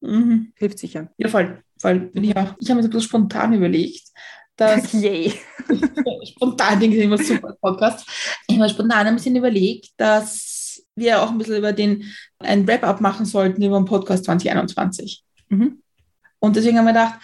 [0.00, 0.52] mhm.
[0.56, 1.08] hilft sicher.
[1.16, 1.62] Ja, voll.
[1.80, 2.00] voll.
[2.00, 2.54] Bin ich auch.
[2.60, 4.08] Ich habe mir so ein bisschen spontan überlegt,
[4.56, 5.32] dass Yay.
[6.36, 8.06] spontan denke ich immer super Podcast.
[8.48, 10.53] Ich habe spontan ein bisschen überlegt, dass
[10.96, 12.04] wir auch ein bisschen über den
[12.38, 15.24] ein Wrap-up machen sollten über den Podcast 2021.
[15.48, 15.82] Mhm.
[16.38, 17.20] Und deswegen haben wir gedacht,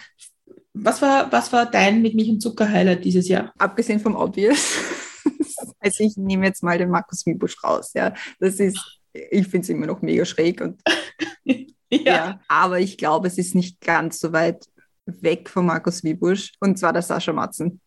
[0.73, 3.53] was war, was war dein mit Milch und Zucker Highlight dieses Jahr?
[3.57, 4.77] Abgesehen vom Obvious.
[5.79, 7.91] also ich nehme jetzt mal den Markus Wiebusch raus.
[7.93, 10.81] Ja, das ist, ich finde es immer noch mega schräg und
[11.45, 11.67] ja.
[11.89, 12.41] ja.
[12.47, 14.65] Aber ich glaube, es ist nicht ganz so weit
[15.05, 17.81] weg von Markus Wiebusch und zwar der Sascha Matzen.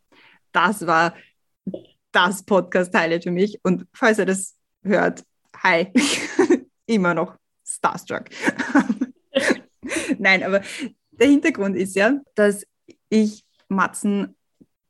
[0.53, 1.15] Das war
[2.13, 5.25] das Podcast-Highlight für mich und falls ihr das hört,
[5.65, 5.91] hi,
[6.87, 8.27] immer noch Starstruck.
[10.19, 10.61] Nein, aber
[11.13, 12.67] der Hintergrund ist ja, dass
[13.09, 14.37] ich Matzen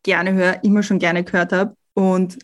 [0.02, 2.38] gerne höre, immer schon gerne gehört habe und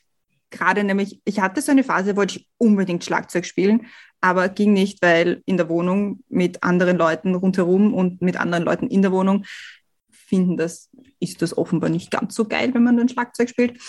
[0.51, 3.87] gerade nämlich, ich hatte so eine Phase, wollte ich unbedingt Schlagzeug spielen,
[4.21, 8.89] aber ging nicht, weil in der Wohnung mit anderen Leuten rundherum und mit anderen Leuten
[8.89, 9.45] in der Wohnung
[10.11, 10.89] finden das,
[11.19, 13.81] ist das offenbar nicht ganz so geil, wenn man dann Schlagzeug spielt.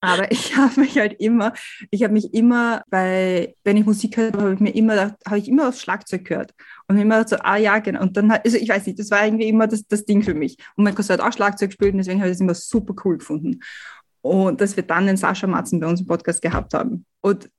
[0.00, 1.52] Aber ich habe mich halt immer,
[1.90, 5.48] ich habe mich immer bei, wenn ich Musik höre, habe ich mir immer, habe ich
[5.48, 6.54] immer aufs Schlagzeug gehört.
[6.86, 8.02] Und immer so, ah ja, genau.
[8.02, 10.56] Und dann, also ich weiß nicht, das war irgendwie immer das, das Ding für mich.
[10.76, 13.18] Und mein Cousin hat auch Schlagzeug gespielt und deswegen habe ich es immer super cool
[13.18, 13.60] gefunden.
[14.22, 17.04] Und dass wir dann den Sascha Matzen bei uns im Podcast gehabt haben.
[17.20, 17.50] Und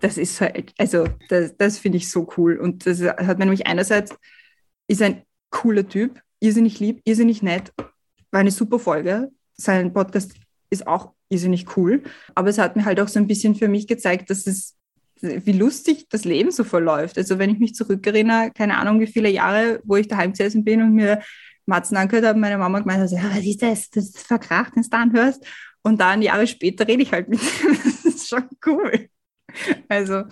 [0.00, 2.58] das ist halt, also das, das finde ich so cool.
[2.58, 4.14] Und das hat mir nämlich einerseits,
[4.88, 7.72] ist ein cooler Typ, irrsinnig lieb, irrsinnig nett,
[8.30, 9.30] war eine super Folge.
[9.54, 10.34] Sein Podcast
[10.70, 12.02] ist auch irrsinnig cool.
[12.34, 14.76] Aber es hat mir halt auch so ein bisschen für mich gezeigt, dass es,
[15.20, 17.18] wie lustig das Leben so verläuft.
[17.18, 20.82] Also wenn ich mich zurückerinnere, keine Ahnung, wie viele Jahre, wo ich daheim gesessen bin
[20.82, 21.20] und mir
[21.64, 23.90] Matzen angehört habe, meine Mama gemeint hat, ja, was ist das?
[23.90, 25.44] Das ist verkracht, wenn du da anhörst.
[25.82, 27.78] Und dann Jahre später rede ich halt mit ihm.
[28.04, 29.08] Das ist schon cool.
[29.88, 30.24] Also,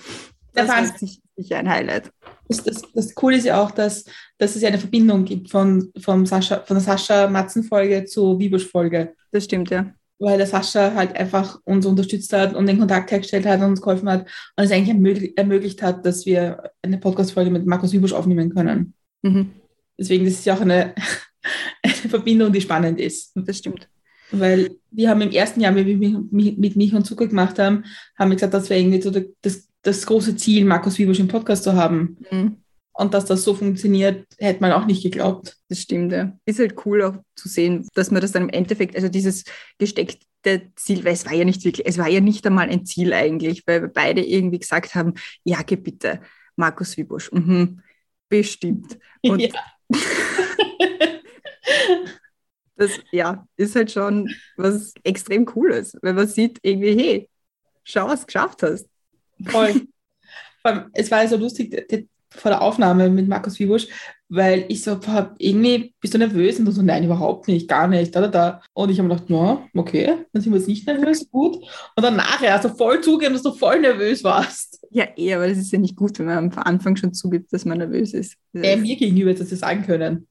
[0.52, 2.10] das ist sicher ein Highlight.
[2.48, 4.04] Das, das, das Coole ist ja auch, dass,
[4.38, 9.14] dass es ja eine Verbindung gibt von, vom Sascha, von der Sascha Matzen-Folge zur Wiebusch-Folge.
[9.30, 9.92] Das stimmt, ja.
[10.18, 13.82] Weil der Sascha halt einfach uns unterstützt hat und den Kontakt hergestellt hat und uns
[13.82, 18.12] geholfen hat und es eigentlich ermöglicht, ermöglicht hat, dass wir eine Podcast-Folge mit Markus Wiebusch
[18.12, 18.94] aufnehmen können.
[19.22, 19.50] Mhm.
[19.98, 20.94] Deswegen das ist ja auch eine,
[21.82, 23.32] eine Verbindung, die spannend ist.
[23.34, 23.88] Das stimmt.
[24.30, 27.84] Weil wir haben im ersten Jahr, wie wir mit Mich und Zucker gemacht haben,
[28.18, 31.64] haben wir gesagt, das wäre irgendwie so das, das große Ziel, Markus Wiebusch im Podcast
[31.64, 32.16] zu haben.
[32.30, 32.56] Mhm.
[32.96, 35.56] Und dass das so funktioniert, hätte man auch nicht geglaubt.
[35.68, 36.32] Das stimmt, ja.
[36.44, 39.44] Ist halt cool auch zu sehen, dass man das dann im Endeffekt, also dieses
[39.78, 43.12] gesteckte Ziel, weil es war ja nicht wirklich, es war ja nicht einmal ein Ziel
[43.12, 46.20] eigentlich, weil wir beide irgendwie gesagt haben, ja, geh bitte,
[46.54, 47.82] Markus Wiebusch, mhm,
[48.28, 48.96] bestimmt.
[49.22, 49.50] Und ja.
[52.76, 57.28] das, ja, ist halt schon was extrem Cooles, weil man sieht irgendwie, hey,
[57.82, 58.88] schau, was du geschafft hast.
[59.46, 59.88] Voll.
[60.92, 61.72] es war so lustig
[62.36, 63.86] vor der Aufnahme mit Markus Wiebusch,
[64.28, 64.98] weil ich so,
[65.38, 66.58] irgendwie bist du nervös?
[66.58, 68.62] Und du so, nein, überhaupt nicht, gar nicht, da, da, da.
[68.72, 71.56] Und ich habe mir gedacht, ja, okay, dann sind wir jetzt nicht nervös, gut.
[71.96, 74.84] Und dann nachher hast du voll zugeben, dass du voll nervös warst.
[74.90, 77.64] Ja, eh, aber das ist ja nicht gut, wenn man am Anfang schon zugibt, dass
[77.64, 78.36] man nervös ist.
[78.54, 80.26] Äh, mir gegenüber hätte das sagen können.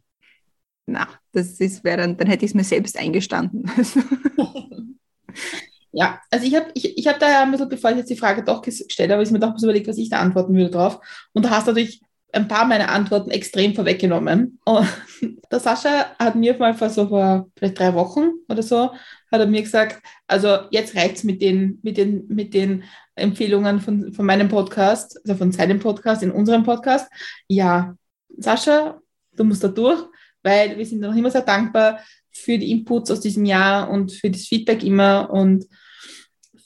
[0.85, 3.69] Na, das ist, dann, dann hätte ich es mir selbst eingestanden.
[5.95, 8.17] Ja, also ich habe ich, ich hab da ja ein bisschen, bevor ich jetzt die
[8.17, 10.71] Frage doch gestellt habe, ich mir doch ein bisschen überlegt, was ich da antworten würde
[10.71, 10.99] drauf.
[11.33, 12.01] Und da hast du natürlich
[12.33, 14.59] ein paar meiner Antworten extrem vorweggenommen.
[14.65, 14.87] Und
[15.51, 18.91] der Sascha hat mir mal vor so vor vielleicht drei Wochen oder so,
[19.31, 22.83] hat er mir gesagt, also jetzt reicht es mit den, mit, den, mit den
[23.15, 27.07] Empfehlungen von, von meinem Podcast, also von seinem Podcast, in unserem Podcast.
[27.47, 27.95] Ja,
[28.35, 28.99] Sascha,
[29.33, 30.03] du musst da durch,
[30.41, 31.99] weil wir sind noch immer sehr dankbar
[32.33, 35.65] für die Inputs aus diesem Jahr und für das Feedback immer und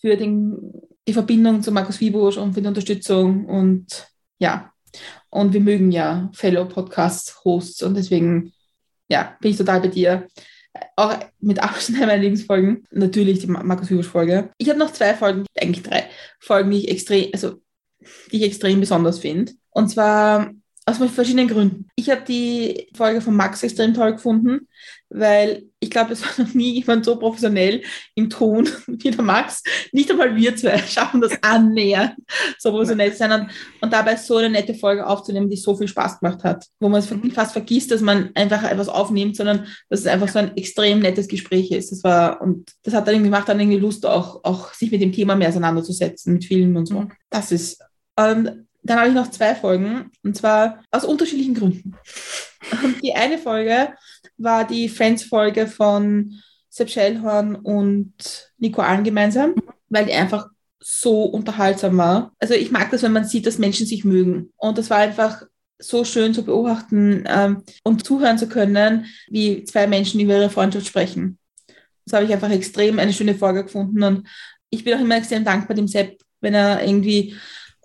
[0.01, 0.57] für den,
[1.07, 4.07] die Verbindung zu Markus Wiebusch und für die Unterstützung und
[4.39, 4.71] ja,
[5.29, 8.53] und wir mögen ja Fellow Podcast-Hosts und deswegen,
[9.09, 10.27] ja, bin ich total bei dir.
[10.95, 12.87] Auch mit Abstand meiner Lieblingsfolgen.
[12.91, 14.51] Natürlich die Markus Wiebusch-Folge.
[14.57, 16.07] Ich habe noch zwei Folgen, eigentlich drei
[16.39, 17.55] Folgen, die ich extrem, also
[18.31, 19.53] die ich extrem besonders finde.
[19.71, 20.51] Und zwar
[20.87, 21.89] aus verschiedenen Gründen.
[21.95, 24.69] Ich habe die Folge von Max extrem toll gefunden,
[25.09, 27.81] weil ich glaube, es war noch nie jemand so professionell
[28.15, 29.61] im Ton wie der Max.
[29.91, 32.15] Nicht einmal wir zwei schaffen das annähernd,
[32.57, 35.89] so professionell zu sein und, und dabei so eine nette Folge aufzunehmen, die so viel
[35.89, 37.31] Spaß gemacht hat, wo man es mhm.
[37.31, 41.27] fast vergisst, dass man einfach etwas aufnimmt, sondern dass es einfach so ein extrem nettes
[41.27, 41.91] Gespräch ist.
[41.91, 45.01] Das war, und das hat dann irgendwie, macht dann irgendwie Lust, auch, auch sich mit
[45.01, 47.01] dem Thema mehr auseinanderzusetzen, mit Filmen und so.
[47.01, 47.11] Mhm.
[47.29, 47.83] Das ist,
[48.15, 51.95] und dann habe ich noch zwei Folgen und zwar aus unterschiedlichen Gründen.
[52.83, 53.93] Und die eine Folge
[54.37, 56.33] war die Friends-Folge von
[56.69, 58.13] Sepp Schellhorn und
[58.57, 59.55] Nico Allen gemeinsam,
[59.89, 60.47] weil die einfach
[60.79, 62.33] so unterhaltsam war.
[62.39, 64.53] Also ich mag das, wenn man sieht, dass Menschen sich mögen.
[64.57, 65.43] Und das war einfach
[65.79, 70.87] so schön zu beobachten ähm, und zuhören zu können, wie zwei Menschen über ihre Freundschaft
[70.87, 71.37] sprechen.
[72.05, 74.27] Das habe ich einfach extrem eine schöne Folge gefunden und
[74.69, 77.35] ich bin auch immer extrem dankbar dem Sepp, wenn er irgendwie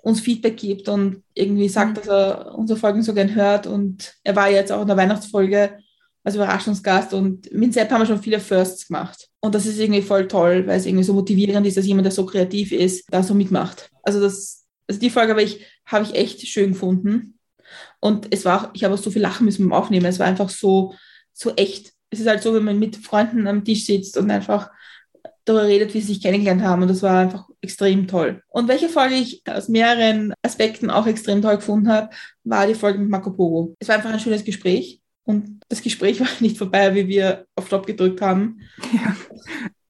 [0.03, 1.95] uns Feedback gibt und irgendwie sagt, mhm.
[1.95, 3.67] dass er unsere Folgen so gern hört.
[3.67, 5.79] Und er war jetzt auch in der Weihnachtsfolge
[6.25, 9.29] als Überraschungsgast und mit Sepp haben wir schon viele Firsts gemacht.
[9.41, 12.13] Und das ist irgendwie voll toll, weil es irgendwie so motivierend ist, dass jemand, der
[12.13, 13.91] so kreativ ist, da so mitmacht.
[14.05, 17.39] Also das, also die Folge habe ich, habe ich echt schön gefunden.
[17.99, 20.07] Und es war ich habe auch so viel lachen müssen beim Aufnehmen.
[20.07, 20.95] Es war einfach so,
[21.33, 21.93] so echt.
[22.11, 24.71] Es ist halt so, wenn man mit Freunden am Tisch sitzt und einfach
[25.45, 26.83] darüber redet, wie sie sich kennengelernt haben.
[26.83, 28.43] Und das war einfach extrem toll.
[28.49, 32.11] Und welche Folge ich aus mehreren Aspekten auch extrem toll gefunden habe,
[32.45, 33.75] war die Folge mit Marco Polo.
[33.79, 35.01] Es war einfach ein schönes Gespräch.
[35.25, 38.61] Und das Gespräch war nicht vorbei, wie wir auf Stopp gedrückt haben.
[38.93, 39.17] Ja.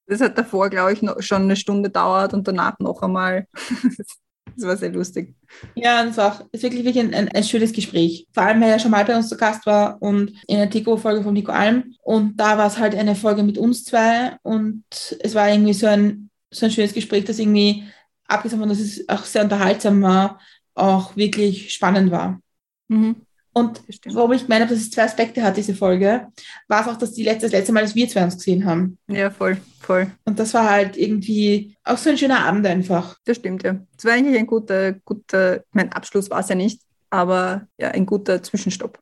[0.07, 3.47] Das hat davor, glaube ich, schon eine Stunde dauert und danach noch einmal.
[4.57, 5.35] Das war sehr lustig.
[5.75, 8.27] Ja, es war ist wirklich, wirklich ein, ein, ein, schönes Gespräch.
[8.33, 11.23] Vor allem, weil er schon mal bei uns zu Gast war und in der Tico-Folge
[11.23, 11.95] von Nico Alm.
[12.03, 14.85] Und da war es halt eine Folge mit uns zwei und
[15.21, 17.85] es war irgendwie so ein, so ein schönes Gespräch, das irgendwie,
[18.27, 20.41] abgesehen von, dass es auch sehr unterhaltsam war,
[20.75, 22.41] auch wirklich spannend war.
[22.89, 23.17] Mhm.
[23.55, 26.29] Und warum ich meine, dass es zwei Aspekte hat, diese Folge,
[26.69, 28.99] war es auch, dass die letzte, das letzte Mal, dass wir zwei uns gesehen haben.
[29.09, 30.11] Ja, voll, voll.
[30.25, 33.17] Und das war halt irgendwie auch so ein schöner Abend einfach.
[33.25, 33.79] Das stimmt, ja.
[33.99, 38.07] Es war eigentlich ein guter, guter, mein Abschluss war es ja nicht, aber ja, ein
[38.07, 38.99] guter Zwischenstopp.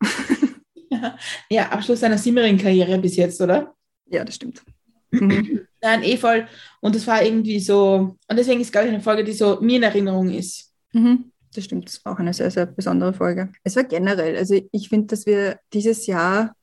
[0.90, 1.16] ja,
[1.50, 3.74] ja Abschluss einer Simmering-Karriere bis jetzt, oder?
[4.06, 4.62] Ja, das stimmt.
[5.12, 5.66] Mhm.
[5.82, 6.46] Nein, eh voll.
[6.80, 9.78] Und das war irgendwie so, und deswegen ist, glaube ich, eine Folge, die so mir
[9.78, 10.72] in Erinnerung ist.
[10.92, 11.32] Mhm.
[11.54, 13.50] Das stimmt, das ist auch eine sehr, sehr besondere Folge.
[13.64, 16.54] Es war generell, also ich finde, dass wir dieses Jahr,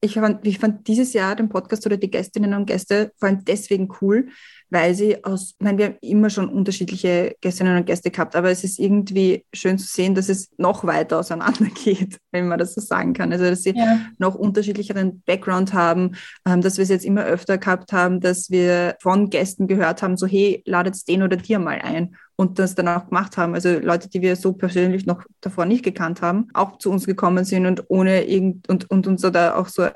[0.00, 3.44] ich fand, ich fand dieses Jahr den Podcast oder die Gästinnen und Gäste vor allem
[3.44, 4.28] deswegen cool,
[4.72, 8.50] weil sie aus, ich meine, wir haben immer schon unterschiedliche Gästinnen und Gäste gehabt, aber
[8.50, 12.74] es ist irgendwie schön zu sehen, dass es noch weiter auseinander geht, wenn man das
[12.74, 13.30] so sagen kann.
[13.32, 14.00] Also, dass sie ja.
[14.18, 16.12] noch unterschiedlicheren Background haben,
[16.46, 20.16] ähm, dass wir es jetzt immer öfter gehabt haben, dass wir von Gästen gehört haben,
[20.16, 23.54] so, hey, ladet den oder dir mal ein und das dann auch gemacht haben.
[23.54, 27.44] Also Leute, die wir so persönlich noch davor nicht gekannt haben, auch zu uns gekommen
[27.44, 29.86] sind und ohne irgend und, und uns da auch so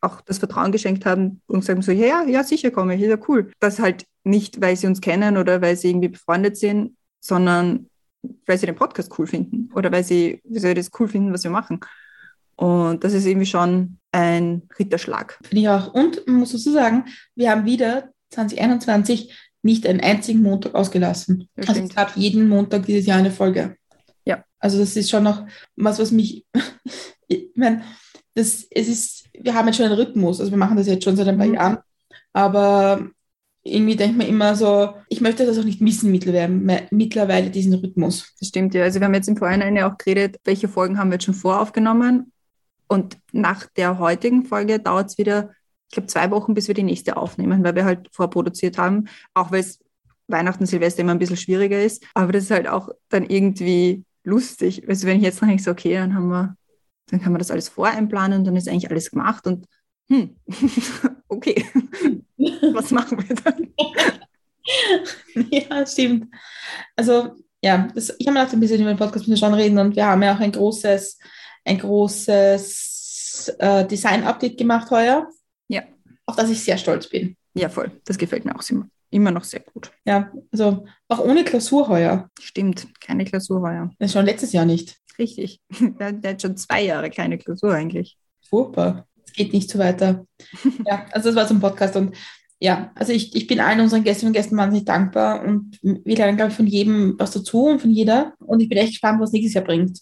[0.00, 3.18] auch das Vertrauen geschenkt haben und sagen so, ja, ja, sicher komme ich, ist ja
[3.26, 3.50] cool.
[3.58, 7.88] Das halt nicht, weil sie uns kennen oder weil sie irgendwie befreundet sind, sondern
[8.46, 11.44] weil sie den Podcast cool finden oder weil sie, weil sie das cool finden, was
[11.44, 11.80] wir machen.
[12.56, 15.38] Und das ist irgendwie schon ein Ritterschlag.
[15.42, 15.92] Finde ich auch.
[15.92, 21.48] Und man muss dazu sagen, wir haben wieder 2021 nicht einen einzigen Montag ausgelassen.
[21.56, 23.76] Das also es gab jeden Montag dieses Jahr eine Folge.
[24.24, 24.44] Ja.
[24.58, 26.46] Also das ist schon noch was, was mich,
[27.28, 27.82] ich meine,
[28.34, 31.16] das, es ist, wir haben jetzt schon einen Rhythmus, also wir machen das jetzt schon
[31.16, 31.54] seit ein paar mhm.
[31.54, 31.78] Jahren,
[32.32, 33.08] aber
[33.64, 38.34] irgendwie denkt man immer so, ich möchte das auch nicht missen mittlerweile, mittlerweile diesen Rhythmus.
[38.38, 38.82] Das stimmt, ja.
[38.82, 41.34] Also wir haben jetzt im Vorhinein ja auch geredet, welche Folgen haben wir jetzt schon
[41.34, 42.32] voraufgenommen
[42.88, 45.50] und nach der heutigen Folge dauert es wieder
[45.94, 49.52] ich glaube, zwei Wochen, bis wir die nächste aufnehmen, weil wir halt vorproduziert haben, auch
[49.52, 49.78] weil es
[50.26, 52.04] Weihnachten, Silvester immer ein bisschen schwieriger ist.
[52.14, 54.88] Aber das ist halt auch dann irgendwie lustig.
[54.88, 56.56] Also wenn ich jetzt noch nicht so, okay, dann haben wir,
[57.10, 59.66] dann kann man das alles voreinplanen und dann ist eigentlich alles gemacht und
[60.08, 60.36] hm,
[61.28, 61.64] okay,
[62.72, 63.72] was machen wir dann?
[65.50, 66.34] ja, stimmt.
[66.96, 69.54] Also ja, das, ich habe mir gedacht, ein bisschen über den Podcast müssen wir schon
[69.54, 71.18] reden und wir haben ja auch ein großes,
[71.64, 75.28] ein großes äh, Design-Update gemacht heuer
[75.68, 75.82] ja.
[76.26, 77.36] Auf das ich sehr stolz bin.
[77.54, 78.00] Ja, voll.
[78.04, 79.92] Das gefällt mir auch immer, immer noch sehr gut.
[80.04, 82.30] Ja, also auch ohne Klausur heuer.
[82.40, 83.90] Stimmt, keine Klausur heuer.
[83.98, 84.96] Das schon letztes Jahr nicht.
[85.18, 85.60] Richtig.
[86.00, 88.18] Der, der hat schon zwei Jahre keine Klausur eigentlich.
[88.48, 89.06] Furchtbar.
[89.34, 90.26] Geht nicht so weiter.
[90.86, 92.16] ja, also das war so ein Podcast und
[92.60, 96.36] ja, also ich, ich bin allen unseren Gästinnen und Gästen wahnsinnig dankbar und wir lernen,
[96.36, 98.34] glaube ich, von jedem was dazu und von jeder.
[98.38, 100.00] Und ich bin echt gespannt, was nächstes Jahr bringt.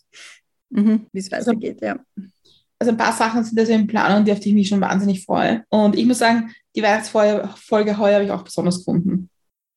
[0.71, 1.99] Mhm, Wie es weitergeht, ja.
[2.79, 5.25] Also ein paar Sachen sind also in Planung, die auf die ich mich schon wahnsinnig
[5.25, 5.64] freue.
[5.71, 9.29] Und ich muss sagen, die Weihnachtsfolge heuer habe ich auch besonders gefunden.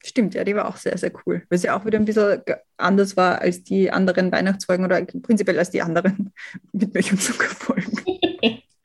[0.04, 1.44] Stimmt, ja, die war auch sehr, sehr cool.
[1.50, 2.42] Weil sie auch wieder ein bisschen
[2.78, 6.32] anders war als die anderen Weihnachtsfolgen oder prinzipiell als die anderen
[6.72, 8.00] mit Milch- und Zuckerfolgen.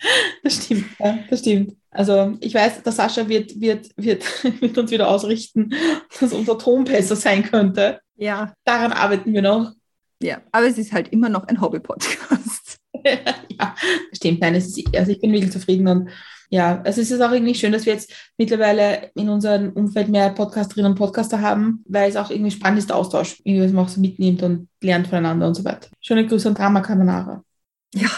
[0.43, 1.77] Das stimmt, ja, das stimmt.
[1.91, 4.25] Also ich weiß, der Sascha wird, wird, wird,
[4.61, 5.75] wird uns wieder ausrichten,
[6.19, 8.01] dass unser Ton besser sein könnte.
[8.17, 8.55] Ja.
[8.65, 9.73] Daran arbeiten wir noch.
[10.23, 12.79] Ja, aber es ist halt immer noch ein Hobby-Podcast.
[13.05, 13.75] ja,
[14.13, 14.41] stimmt.
[14.41, 16.11] Nein, ist, also ich bin wirklich zufrieden und
[16.53, 20.31] ja, also es ist auch irgendwie schön, dass wir jetzt mittlerweile in unserem Umfeld mehr
[20.31, 23.85] Podcasterinnen und Podcaster haben, weil es auch irgendwie spannend ist, der Austausch, irgendwie, was man
[23.85, 25.89] auch so mitnimmt und lernt voneinander und so weiter.
[26.01, 27.45] Schöne Grüße an Drama Carbonara.
[27.95, 28.09] Ja.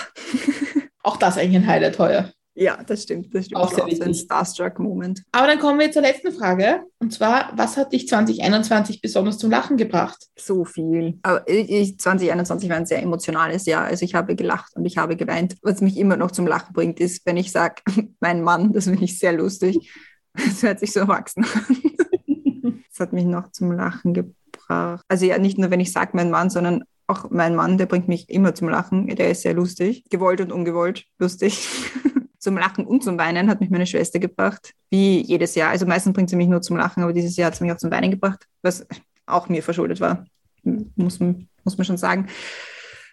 [1.02, 2.32] Auch das eigentlich ein Highlight heuer.
[2.54, 3.34] ja, das stimmt.
[3.34, 3.60] Das stimmt.
[3.60, 4.14] Auch sehr auch so ein.
[4.14, 5.22] Starstruck-Moment.
[5.32, 6.82] Aber dann kommen wir zur letzten Frage.
[6.98, 10.28] Und zwar, was hat dich 2021 besonders zum Lachen gebracht?
[10.38, 11.18] So viel.
[11.22, 13.84] Aber ich, 2021 war ein sehr emotionales Jahr.
[13.84, 15.56] Also ich habe gelacht und ich habe geweint.
[15.62, 17.82] Was mich immer noch zum Lachen bringt, ist, wenn ich sage,
[18.20, 19.90] mein Mann, das finde ich sehr lustig.
[20.34, 21.76] Das hört sich so erwachsen an.
[22.92, 25.02] Das hat mich noch zum Lachen gebracht.
[25.08, 28.08] Also ja, nicht nur, wenn ich sage, mein Mann, sondern auch mein Mann, der bringt
[28.08, 29.06] mich immer zum Lachen.
[29.06, 30.04] Der ist sehr lustig.
[30.10, 31.68] Gewollt und ungewollt lustig.
[32.38, 34.72] zum Lachen und zum Weinen hat mich meine Schwester gebracht.
[34.90, 35.70] Wie jedes Jahr.
[35.70, 37.76] Also meistens bringt sie mich nur zum Lachen, aber dieses Jahr hat sie mich auch
[37.78, 38.84] zum Weinen gebracht, was
[39.26, 40.24] auch mir verschuldet war.
[40.64, 42.26] Muss, man- muss man schon sagen.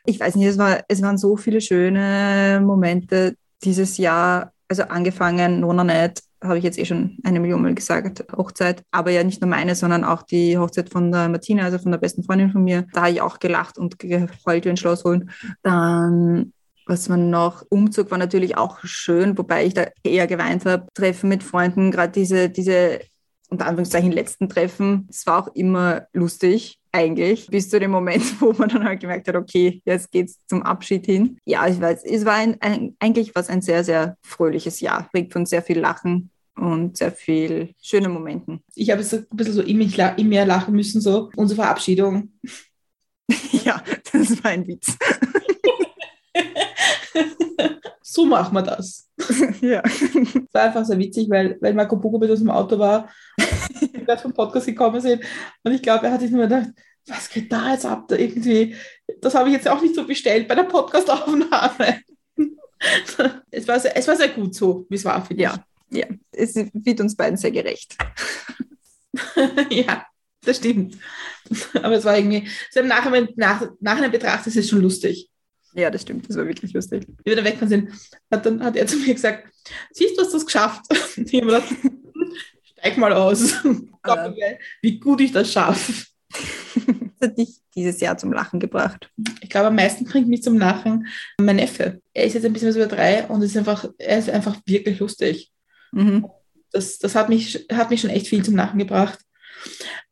[0.06, 4.52] Ich weiß nicht, es, war, es waren so viele schöne Momente dieses Jahr.
[4.68, 8.84] Also angefangen, Nona Night, habe ich jetzt eh schon eine Million Mal gesagt, Hochzeit.
[8.92, 12.00] Aber ja nicht nur meine, sondern auch die Hochzeit von der Martina, also von der
[12.00, 12.88] besten Freundin von mir.
[12.94, 15.32] Da habe ich auch gelacht und geheult wie ein Schloss holen.
[15.64, 16.54] Dann
[16.90, 20.88] was man noch, Umzug war natürlich auch schön, wobei ich da eher geweint habe.
[20.96, 23.02] Treffen mit Freunden, gerade diese, diese,
[23.50, 28.54] unter Anführungszeichen, letzten Treffen, es war auch immer lustig, eigentlich, bis zu dem Moment, wo
[28.54, 31.38] man dann halt gemerkt hat, okay, jetzt geht's zum Abschied hin.
[31.46, 35.34] Ja, ich weiß, es war ein, ein, eigentlich was ein sehr, sehr fröhliches Jahr, prägt
[35.34, 38.64] von sehr viel Lachen und sehr viel schönen Momenten.
[38.76, 41.62] Ich habe so ein bisschen so in, mich, la- in mir lachen müssen, so unsere
[41.62, 42.30] Verabschiedung.
[43.64, 44.98] ja, das war ein Witz.
[48.02, 49.10] so machen wir das.
[49.62, 49.82] ja.
[49.84, 54.02] Es war einfach sehr witzig, weil, weil Marco Pogo mit uns im Auto war, wir
[54.04, 55.24] gerade vom Podcast gekommen sind.
[55.64, 56.70] Und ich glaube, er hat sich nur gedacht,
[57.08, 58.08] was geht da jetzt ab?
[58.08, 58.76] Da irgendwie,
[59.22, 62.02] das habe ich jetzt auch nicht so bestellt bei der Podcastaufnahme.
[63.52, 66.56] es, war sehr, es war sehr gut so, wie es war, finde Ja, ja, es
[66.56, 67.98] wird uns beiden sehr gerecht.
[69.70, 69.86] ich.
[69.86, 70.06] ja,
[70.44, 70.98] das stimmt.
[71.74, 75.30] Aber es war irgendwie, so im Nachhinein, nach, Nachhinein betrachtet ist es schon lustig.
[75.74, 77.06] Ja, das stimmt, das war wirklich lustig.
[77.08, 77.92] Wie wir dann weggefahren sind,
[78.32, 79.48] hat, dann hat er zu mir gesagt,
[79.92, 80.86] siehst du, hast das geschafft?
[81.18, 81.76] Und ich habe gedacht,
[82.64, 83.40] steig mal aus.
[84.06, 86.06] Sag mir, wie gut ich das schaffe.
[87.20, 89.12] Das hat dich dieses Jahr zum Lachen gebracht.
[89.42, 91.08] Ich glaube, am meisten bringt mich zum Lachen
[91.40, 92.02] mein Neffe.
[92.14, 95.00] Er ist jetzt ein bisschen was über drei und ist einfach, er ist einfach wirklich
[95.00, 95.52] lustig.
[95.92, 96.28] Mhm.
[96.72, 99.20] Das, das hat, mich, hat mich schon echt viel zum Lachen gebracht.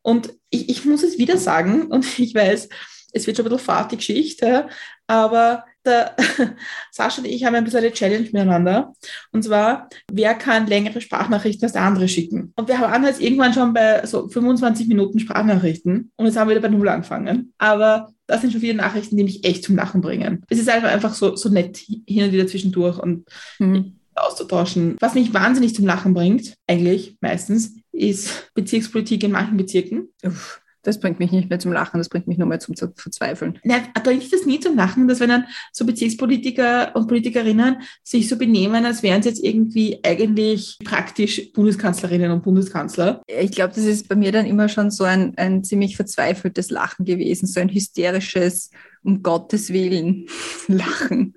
[0.02, 2.68] Und ich, ich muss es wieder sagen, und ich weiß,
[3.12, 4.68] es wird schon ein bisschen fad, die Geschichte,
[5.06, 6.14] aber der
[6.92, 8.92] Sascha und ich haben ein bisschen eine Challenge miteinander.
[9.32, 12.52] Und zwar, wer kann längere Sprachnachrichten als der andere schicken?
[12.56, 16.56] Und wir waren jetzt irgendwann schon bei so 25 Minuten Sprachnachrichten und jetzt haben wir
[16.56, 17.52] wieder bei Null angefangen.
[17.58, 20.44] Aber das sind schon viele Nachrichten, die mich echt zum Lachen bringen.
[20.50, 23.24] Es ist einfach, einfach so, so nett hin und wieder zwischendurch und
[23.58, 23.94] Mhm.
[24.14, 24.96] auszutauschen.
[25.00, 30.08] Was mich wahnsinnig zum Lachen bringt, eigentlich meistens, ist Bezirkspolitik in manchen Bezirken.
[30.24, 32.92] Uff, das bringt mich nicht mehr zum Lachen, das bringt mich nur mehr zum Ver-
[32.94, 33.58] Verzweifeln.
[33.64, 38.28] Nein, da bringt das nie zum Lachen, dass wenn dann so Bezirkspolitiker und Politikerinnen sich
[38.28, 43.22] so benehmen, als wären sie jetzt irgendwie eigentlich praktisch Bundeskanzlerinnen und Bundeskanzler.
[43.26, 47.04] Ich glaube, das ist bei mir dann immer schon so ein, ein ziemlich verzweifeltes Lachen
[47.04, 48.70] gewesen, so ein hysterisches,
[49.02, 50.26] um Gottes Willen
[50.68, 51.34] Lachen.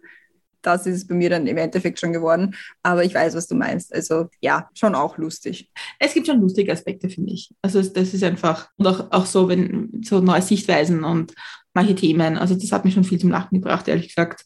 [0.62, 2.55] Das ist es bei mir dann im Endeffekt schon geworden.
[2.84, 3.93] Aber ich weiß, was du meinst.
[3.93, 5.72] Also ja, schon auch lustig.
[5.99, 7.53] Es gibt schon lustige Aspekte, finde ich.
[7.62, 11.34] Also das ist einfach, und auch, auch so, wenn so neue Sichtweisen und
[11.74, 14.45] manche Themen, also das hat mich schon viel zum Lachen gebracht, ehrlich gesagt.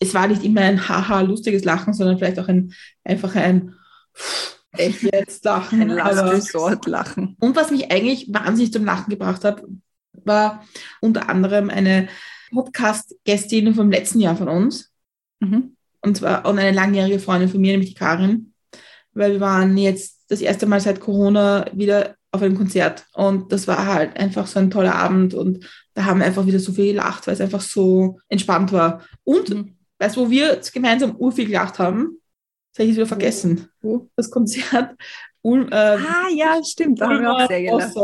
[0.00, 2.72] Es war nicht immer ein haha lustiges Lachen, sondern vielleicht auch ein
[3.04, 3.74] einfach ein
[4.72, 5.82] echt jetzt Lachen.
[5.82, 6.54] Ein Last
[6.86, 7.36] Lachen.
[7.40, 9.62] Und was mich eigentlich wahnsinnig zum Lachen gebracht hat,
[10.12, 10.64] war
[11.00, 12.08] unter anderem eine
[12.50, 14.91] Podcast-Gästin vom letzten Jahr von uns.
[15.42, 15.76] Mhm.
[16.00, 18.52] Und zwar und eine langjährige Freundin von mir, nämlich die Karin.
[19.14, 23.68] weil wir waren jetzt das erste Mal seit Corona wieder auf einem Konzert und das
[23.68, 26.92] war halt einfach so ein toller Abend und da haben wir einfach wieder so viel
[26.92, 29.02] gelacht, weil es einfach so entspannt war.
[29.24, 29.76] Und Mhm.
[29.98, 32.18] weißt du, wo wir gemeinsam urviel gelacht haben?
[32.72, 33.68] Das habe ich jetzt wieder vergessen.
[34.16, 34.94] Das Konzert.
[35.42, 37.00] Ulm, äh, Ah, ja, stimmt.
[37.00, 37.94] Da haben wir auch sehr gelacht.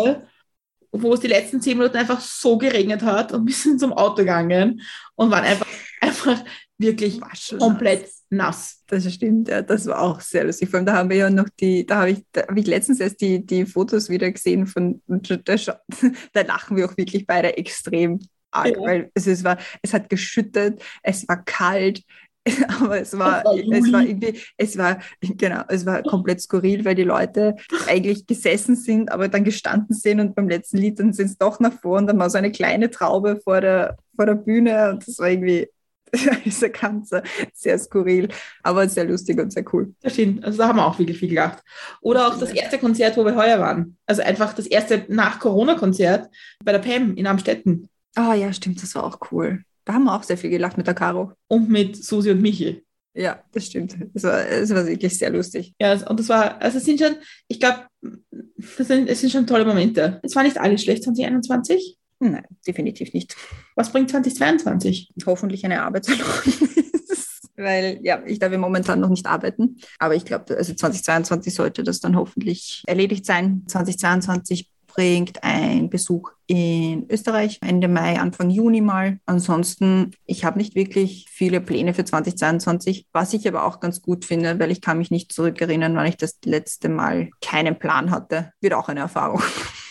[0.93, 4.16] Wo es die letzten zehn Minuten einfach so geregnet hat und wir sind zum Auto
[4.16, 4.80] gegangen
[5.14, 5.66] und waren einfach,
[6.03, 6.45] einfach
[6.79, 8.83] wirklich schon komplett nass.
[8.87, 10.70] Das stimmt, ja, das war auch sehr lustig.
[10.70, 13.01] Vor allem, da haben wir ja noch die, da habe ich, da habe ich letztens
[13.01, 18.20] erst die, die Fotos wieder gesehen von, da, da lachen wir auch wirklich beide extrem
[18.51, 18.81] arg, Ja.
[18.81, 22.03] weil es, es war, es hat geschüttet, es war kalt,
[22.81, 26.95] aber es war, war es war irgendwie, es war, genau, es war komplett skurril, weil
[26.95, 27.57] die Leute
[27.87, 31.61] eigentlich gesessen sind, aber dann gestanden sind und beim letzten Lied dann sind es doch
[31.61, 35.07] nach vor und dann war so eine kleine Traube vor der, vor der Bühne und
[35.07, 35.68] das war irgendwie,
[36.45, 38.29] dieser ganze sehr skurril,
[38.63, 39.95] aber sehr lustig und sehr cool.
[40.01, 40.45] Das stimmt.
[40.45, 41.63] Also da haben wir auch wirklich viel gelacht.
[42.01, 43.97] Oder auch das erste Konzert, wo wir heuer waren.
[44.07, 46.29] Also einfach das erste Nach-Corona-Konzert
[46.65, 47.89] bei der Pam in Amstetten
[48.19, 49.63] Ah ja, stimmt, das war auch cool.
[49.85, 51.33] Da haben wir auch sehr viel gelacht mit der Caro.
[51.47, 52.85] und mit Susi und Michi.
[53.15, 53.97] Ja, das stimmt.
[54.13, 55.75] Es war, es war wirklich sehr lustig.
[55.81, 57.15] Ja, und das war, also es sind schon,
[57.47, 60.21] ich glaube, das sind, es sind schon tolle Momente.
[60.25, 61.97] Es war nicht alles schlecht 2021.
[62.21, 63.37] Nein, definitiv nicht.
[63.77, 65.12] Was bringt 2022?
[65.25, 66.61] Hoffentlich eine Arbeitserlaubnis.
[67.57, 69.79] Weil, ja, ich darf ja momentan noch nicht arbeiten.
[69.99, 73.64] Aber ich glaube, also 2022 sollte das dann hoffentlich erledigt sein.
[73.66, 79.21] 2022 bringt ein Besuch in Österreich Ende Mai, Anfang Juni mal.
[79.27, 84.25] Ansonsten, ich habe nicht wirklich viele Pläne für 2022, was ich aber auch ganz gut
[84.25, 88.53] finde, weil ich kann mich nicht zurückerinnern, wann ich das letzte Mal keinen Plan hatte.
[88.61, 89.43] Wird auch eine Erfahrung.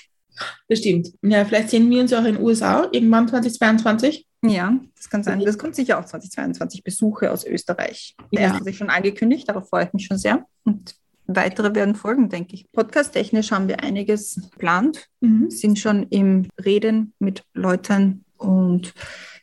[0.68, 1.10] Das stimmt.
[1.22, 4.26] Ja, vielleicht sehen wir uns auch in den USA irgendwann 2022.
[4.44, 5.40] Ja, das kann sein.
[5.40, 8.16] Das kommt sicher auch 2022 Besuche aus Österreich.
[8.32, 8.48] Der Ja.
[8.48, 10.46] erste hat sich schon angekündigt, darauf freue ich mich schon sehr.
[10.64, 12.72] Und weitere werden folgen, denke ich.
[12.72, 15.50] Podcast-technisch haben wir einiges geplant, Mhm.
[15.50, 18.94] sind schon im Reden mit Leuten und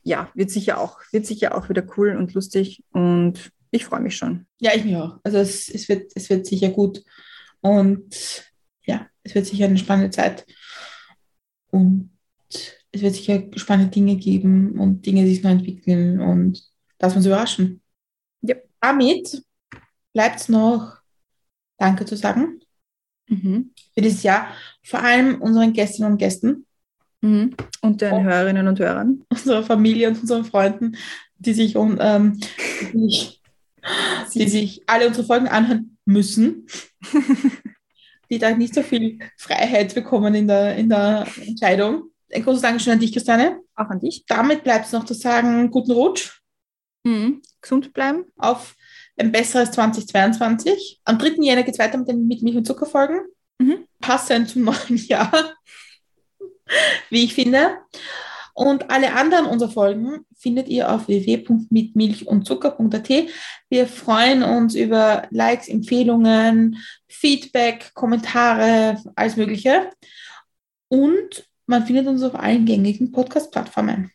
[0.04, 4.16] ja, wird sicher auch, wird sicher auch wieder cool und lustig und ich freue mich
[4.16, 4.46] schon.
[4.60, 5.18] Ja, ich mich auch.
[5.24, 7.02] Also es, es, wird, es wird sicher gut
[7.60, 8.14] und
[9.24, 10.46] es wird sicher eine spannende Zeit
[11.70, 12.10] und
[12.92, 16.62] es wird sicher spannende Dinge geben und Dinge, sich neu entwickeln und
[17.00, 17.80] lass uns überraschen.
[18.42, 18.54] Ja.
[18.80, 19.42] Damit
[20.12, 20.98] bleibt es noch
[21.78, 22.60] Danke zu sagen
[23.26, 23.70] Mhm.
[23.94, 24.48] für dieses Jahr,
[24.82, 26.66] vor allem unseren Gästinnen und Gästen,
[27.22, 27.54] Mhm.
[27.80, 28.22] Und den Oh.
[28.22, 29.24] Hörerinnen und Hörern.
[29.30, 30.94] unserer Familie und unseren Freunden,
[31.38, 32.38] die sich, um, ähm,
[32.92, 33.40] die,
[34.34, 36.66] die sich alle unsere Folgen anhören müssen,
[38.34, 42.10] die da nicht so viel Freiheit bekommen in der, in der Entscheidung.
[42.32, 43.60] Ein großes Dankeschön an dich, Christiane.
[43.76, 44.24] Auch an dich.
[44.26, 46.40] Damit bleibt es noch zu sagen, guten Rutsch
[47.06, 47.42] Mhm.
[47.60, 48.24] Gesund bleiben.
[48.38, 48.74] auf
[49.18, 51.00] ein besseres 2022.
[51.04, 51.36] Am 3.
[51.42, 53.20] Jänner geht es weiter mit den Mit Milch und Zuckerfolgen.
[53.58, 53.86] Mhm.
[54.00, 55.30] Passend zum neuen Jahr,
[57.10, 57.76] wie ich finde.
[58.54, 63.10] Und alle anderen unserer Folgen findet ihr auf www.mitmilchundzucker.at.
[63.68, 66.78] Wir freuen uns über Likes, Empfehlungen,
[67.08, 69.90] Feedback, Kommentare, alles Mögliche.
[70.88, 74.12] Und man findet uns auf allen gängigen Podcast-Plattformen.